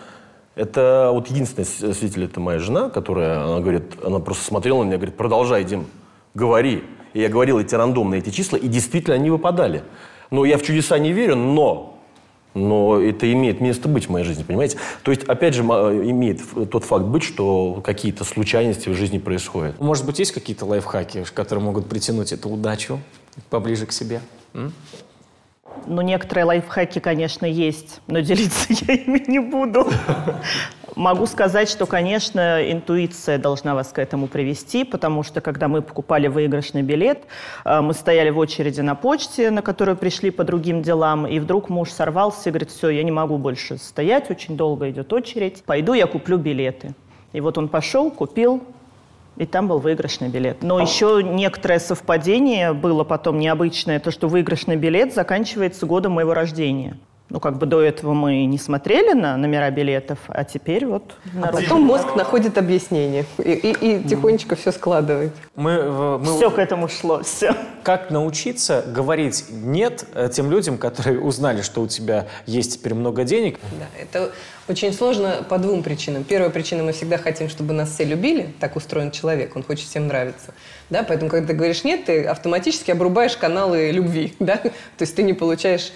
Это 0.56 1.12
вот 1.14 1.28
единственный 1.28 1.66
свидетель, 1.66 2.26
это 2.26 2.40
моя 2.40 2.60
жена, 2.60 2.90
которая, 2.90 3.44
она 3.44 3.60
говорит, 3.60 3.96
она 4.04 4.20
просто 4.20 4.44
смотрела 4.44 4.80
на 4.80 4.88
меня, 4.88 4.98
говорит, 4.98 5.16
продолжай, 5.16 5.64
Дим, 5.64 5.86
говори. 6.34 6.84
И 7.18 7.22
я 7.22 7.30
говорил 7.30 7.58
эти 7.58 7.74
рандомные 7.74 8.22
эти 8.22 8.30
числа, 8.30 8.58
и 8.58 8.68
действительно 8.68 9.16
они 9.16 9.32
выпадали. 9.32 9.82
Но 10.30 10.46
я 10.46 10.60
в 10.60 10.62
чудеса 10.62 11.00
не 11.00 11.14
верю, 11.14 11.36
но 11.36 11.96
но 12.54 13.00
это 13.00 13.32
имеет 13.34 13.60
место 13.60 13.88
быть 13.88 14.06
в 14.06 14.10
моей 14.12 14.24
жизни, 14.26 14.44
понимаете? 14.44 14.78
То 15.04 15.12
есть, 15.12 15.24
опять 15.24 15.54
же, 15.56 15.64
ма- 15.64 15.92
имеет 15.94 16.42
тот 16.72 16.84
факт 16.84 17.06
быть, 17.06 17.24
что 17.24 17.82
какие-то 17.84 18.24
случайности 18.24 18.90
в 18.90 18.94
жизни 18.96 19.18
происходят. 19.20 19.80
Может 19.80 20.06
быть, 20.06 20.18
есть 20.20 20.32
какие-то 20.32 20.66
лайфхаки, 20.66 21.24
которые 21.34 21.64
могут 21.66 21.88
притянуть 21.88 22.32
эту 22.32 22.50
удачу 22.50 23.00
поближе 23.50 23.86
к 23.88 23.92
себе? 23.92 24.22
М? 24.54 24.74
Ну, 25.86 26.02
некоторые 26.02 26.46
лайфхаки, 26.46 27.00
конечно, 27.00 27.46
есть, 27.46 28.02
но 28.08 28.20
делиться 28.20 28.68
я 28.88 28.94
ими 28.94 29.24
не 29.28 29.40
буду. 29.40 29.88
Могу 30.98 31.28
сказать, 31.28 31.70
что, 31.70 31.86
конечно, 31.86 32.72
интуиция 32.72 33.38
должна 33.38 33.76
вас 33.76 33.90
к 33.90 34.00
этому 34.00 34.26
привести, 34.26 34.84
потому 34.84 35.22
что, 35.22 35.42
когда 35.42 35.68
мы 35.68 35.84
покупали 35.84 36.28
выигрышный 36.28 36.82
билет, 36.82 37.20
э, 37.66 37.82
мы 37.82 37.94
стояли 37.94 38.32
в 38.32 38.40
очереди 38.40 38.82
на 38.82 38.96
почте, 38.96 39.52
на 39.52 39.62
которую 39.62 39.96
пришли 39.96 40.32
по 40.32 40.44
другим 40.44 40.82
делам, 40.82 41.28
и 41.28 41.38
вдруг 41.38 41.70
муж 41.70 41.92
сорвался 41.92 42.50
и 42.50 42.52
говорит, 42.52 42.72
все, 42.72 42.90
я 42.90 43.04
не 43.04 43.12
могу 43.12 43.38
больше 43.38 43.78
стоять, 43.78 44.32
очень 44.32 44.58
долго 44.58 44.90
идет 44.90 45.14
очередь, 45.14 45.62
пойду 45.68 45.94
я 45.94 46.08
куплю 46.08 46.40
билеты. 46.40 46.96
И 47.32 47.42
вот 47.42 47.60
он 47.60 47.68
пошел, 47.68 48.10
купил, 48.10 48.64
и 49.36 49.46
там 49.46 49.68
был 49.68 49.78
выигрышный 49.78 50.30
билет. 50.30 50.64
Но 50.64 50.80
еще 50.80 51.22
некоторое 51.24 51.78
совпадение 51.78 52.74
было 52.74 53.04
потом 53.04 53.38
необычное, 53.38 54.00
то, 54.00 54.10
что 54.10 54.28
выигрышный 54.28 54.78
билет 54.78 55.14
заканчивается 55.14 55.86
годом 55.86 56.14
моего 56.14 56.34
рождения. 56.34 56.98
Ну, 57.30 57.42
как 57.42 57.58
бы 57.58 57.66
до 57.66 57.82
этого 57.82 58.14
мы 58.14 58.46
не 58.46 58.58
смотрели 58.58 59.12
на 59.14 59.36
номера 59.36 59.70
билетов, 59.70 60.20
а 60.28 60.46
теперь 60.46 60.86
вот... 60.86 61.16
А 61.44 61.48
потом 61.48 61.82
мозг 61.82 62.16
находит 62.16 62.58
объяснение 62.58 63.26
и, 63.38 63.52
и, 63.52 63.72
и 63.72 64.04
тихонечко 64.04 64.56
все 64.56 64.72
складывает. 64.72 65.34
Мы, 65.56 66.18
мы... 66.20 66.38
Все 66.38 66.50
к 66.50 66.58
этому 66.58 66.88
шло, 66.88 67.24
все. 67.24 67.54
Как 67.84 68.12
научиться 68.12 68.84
говорить 68.88 69.46
«нет» 69.50 70.06
тем 70.34 70.50
людям, 70.50 70.78
которые 70.78 71.20
узнали, 71.20 71.62
что 71.62 71.82
у 71.82 71.88
тебя 71.88 72.28
есть 72.46 72.80
теперь 72.80 72.94
много 72.94 73.26
денег? 73.26 73.60
Да, 73.78 73.88
это 74.02 74.32
очень 74.70 74.94
сложно 74.94 75.46
по 75.48 75.58
двум 75.58 75.84
причинам. 75.84 76.24
Первая 76.24 76.50
причина, 76.50 76.84
мы 76.84 76.92
всегда 76.94 77.18
хотим, 77.18 77.50
чтобы 77.50 77.74
нас 77.74 77.92
все 77.92 78.04
любили. 78.04 78.54
Так 78.60 78.76
устроен 78.76 79.12
человек, 79.12 79.56
он 79.56 79.64
хочет 79.64 79.88
всем 79.88 80.08
нравиться. 80.08 80.54
Да? 80.90 81.04
Поэтому, 81.04 81.30
когда 81.30 81.48
ты 81.48 81.54
говоришь 81.54 81.84
«нет», 81.84 82.06
ты 82.06 82.24
автоматически 82.24 82.92
обрубаешь 82.92 83.36
каналы 83.36 83.92
любви. 83.92 84.34
Да? 84.48 84.58
То 84.58 84.72
есть 85.02 85.16
ты 85.16 85.24
не 85.24 85.34
получаешь 85.34 85.92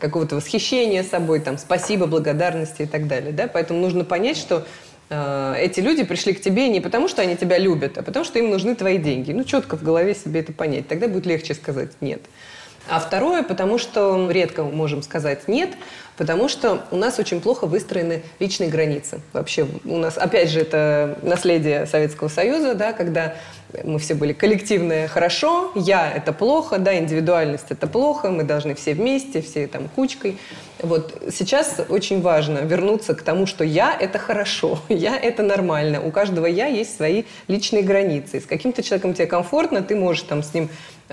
какого-то 0.00 0.36
восхищения 0.36 1.02
собой, 1.02 1.40
там, 1.40 1.58
спасибо, 1.58 2.06
благодарности 2.06 2.82
и 2.82 2.86
так 2.86 3.06
далее. 3.06 3.32
Да? 3.32 3.48
Поэтому 3.48 3.80
нужно 3.80 4.04
понять, 4.04 4.36
что 4.36 4.66
э, 5.10 5.54
эти 5.58 5.80
люди 5.80 6.04
пришли 6.04 6.32
к 6.32 6.40
тебе 6.40 6.68
не 6.68 6.80
потому, 6.80 7.08
что 7.08 7.22
они 7.22 7.36
тебя 7.36 7.58
любят, 7.58 7.98
а 7.98 8.02
потому, 8.02 8.24
что 8.24 8.38
им 8.38 8.50
нужны 8.50 8.74
твои 8.74 8.98
деньги. 8.98 9.32
Ну, 9.32 9.44
четко 9.44 9.76
в 9.76 9.82
голове 9.82 10.14
себе 10.14 10.40
это 10.40 10.52
понять. 10.52 10.88
Тогда 10.88 11.08
будет 11.08 11.26
легче 11.26 11.54
сказать 11.54 11.90
«нет». 12.00 12.22
А 12.88 13.00
второе, 13.00 13.42
потому 13.42 13.78
что 13.78 14.30
редко 14.30 14.62
можем 14.62 15.02
сказать 15.02 15.48
«нет», 15.48 15.70
потому 16.16 16.48
что 16.48 16.84
у 16.90 16.96
нас 16.96 17.18
очень 17.18 17.40
плохо 17.40 17.66
выстроены 17.66 18.22
личные 18.38 18.70
границы. 18.70 19.20
Вообще 19.32 19.66
у 19.84 19.96
нас, 19.96 20.18
опять 20.18 20.50
же, 20.50 20.60
это 20.60 21.18
наследие 21.22 21.86
Советского 21.86 22.28
Союза, 22.28 22.74
да, 22.74 22.92
когда 22.92 23.34
мы 23.82 23.98
все 23.98 24.14
были 24.14 24.32
коллективное 24.32 25.08
хорошо, 25.08 25.72
я 25.74 26.10
это 26.10 26.32
плохо, 26.32 26.78
да, 26.78 26.96
индивидуальность 26.96 27.66
это 27.70 27.86
плохо, 27.86 28.30
мы 28.30 28.44
должны 28.44 28.74
все 28.74 28.94
вместе, 28.94 29.40
все 29.42 29.66
там 29.66 29.88
кучкой. 29.88 30.38
Вот 30.80 31.22
сейчас 31.32 31.80
очень 31.88 32.20
важно 32.20 32.58
вернуться 32.58 33.14
к 33.14 33.22
тому, 33.22 33.46
что 33.46 33.64
я 33.64 33.96
это 33.98 34.18
хорошо, 34.18 34.78
я 34.88 35.16
это 35.16 35.42
нормально. 35.42 36.00
У 36.00 36.10
каждого 36.10 36.46
я 36.46 36.66
есть 36.66 36.96
свои 36.96 37.24
личные 37.48 37.82
границы. 37.82 38.40
С 38.40 38.46
каким-то 38.46 38.82
человеком 38.82 39.14
тебе 39.14 39.26
комфортно, 39.26 39.82
ты 39.82 39.96
можешь 39.96 40.22
там 40.22 40.42
с 40.42 40.54
ним 40.54 40.68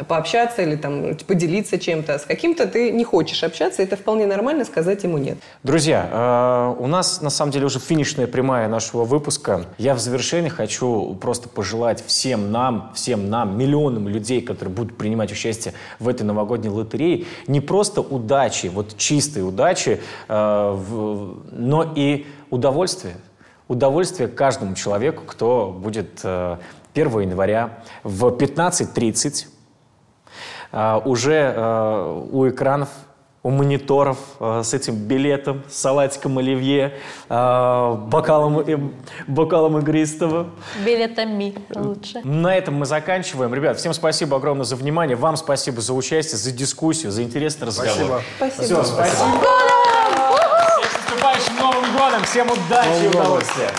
пообщаться 0.08 0.62
или 0.62 0.76
там 0.76 1.16
поделиться 1.28 1.78
чем-то. 1.78 2.20
С 2.20 2.24
каким-то 2.24 2.68
ты 2.68 2.92
не 2.92 3.04
хочешь 3.04 3.44
общаться, 3.44 3.84
это 3.84 3.96
вполне 3.96 4.26
нормально 4.26 4.66
сказать 4.66 5.04
ему 5.04 5.18
нет. 5.18 5.38
Друзья, 5.64 6.76
э, 6.78 6.82
у 6.82 6.88
нас 6.88 7.22
на 7.22 7.30
самом 7.30 7.52
деле 7.52 7.66
уже 7.66 7.80
финишная 7.80 8.28
прямая 8.28 8.68
нашего 8.68 9.04
выпуска. 9.04 9.66
Я 9.78 9.94
в 9.96 10.00
завершении 10.00 10.50
хочу 10.50 11.16
просто 11.16 11.50
пожелать 11.50 12.04
всем 12.06 12.52
нам, 12.52 12.92
всем 12.96 13.30
нам, 13.30 13.58
миллионам 13.58 14.08
людей, 14.08 14.42
которые 14.42 14.74
будут 14.74 14.98
принимать 14.98 15.32
участие 15.32 15.74
в 16.00 16.08
этой 16.08 16.24
новогодней 16.24 16.70
лотерее, 16.70 17.26
не 17.48 17.60
просто 17.60 18.02
удачи, 18.02 18.68
вот 18.68 18.98
чистой 18.98 19.48
удачи, 19.48 20.00
э, 20.28 20.78
но 21.52 21.94
и 21.96 22.26
удовольствия. 22.50 23.16
Удовольствие 23.68 24.28
каждому 24.28 24.76
человеку, 24.76 25.24
кто 25.26 25.70
будет 25.72 26.20
1 26.26 26.68
э, 26.96 27.22
января 27.22 27.80
в 28.04 28.26
15.30 28.26 29.46
а, 29.46 29.61
уже 30.72 31.54
а, 31.56 32.28
у 32.32 32.48
экранов 32.48 32.90
у 33.44 33.50
мониторов 33.50 34.18
э, 34.40 34.62
с 34.64 34.74
этим 34.74 34.96
билетом, 34.96 35.64
с 35.68 35.78
салатиком 35.78 36.38
оливье, 36.38 36.94
э, 37.28 37.96
бокалом, 38.08 38.60
э, 38.60 38.78
бокалом 39.28 39.80
игристого. 39.80 40.52
Билетами 40.86 41.56
лучше. 41.74 42.22
На 42.24 42.56
этом 42.56 42.76
мы 42.76 42.86
заканчиваем. 42.86 43.54
Ребят, 43.54 43.80
всем 43.80 43.94
спасибо 43.94 44.38
огромное 44.38 44.66
за 44.66 44.76
внимание. 44.76 45.16
Вам 45.16 45.38
спасибо 45.38 45.82
за 45.82 45.94
участие, 45.94 46.38
за 46.38 46.52
дискуссию, 46.52 47.12
за 47.12 47.24
интересный 47.24 47.68
разговор. 47.68 48.22
Спасибо. 48.38 48.64
Все, 48.64 48.84
спасибо. 48.84 49.16
Всем 49.16 50.84
с 50.84 51.10
наступающим 51.10 51.58
Новым 51.60 51.92
годом. 51.94 52.24
Всем 52.26 52.48
удачи 52.48 53.06
и 53.06 53.08
удовольствия. 53.08 53.72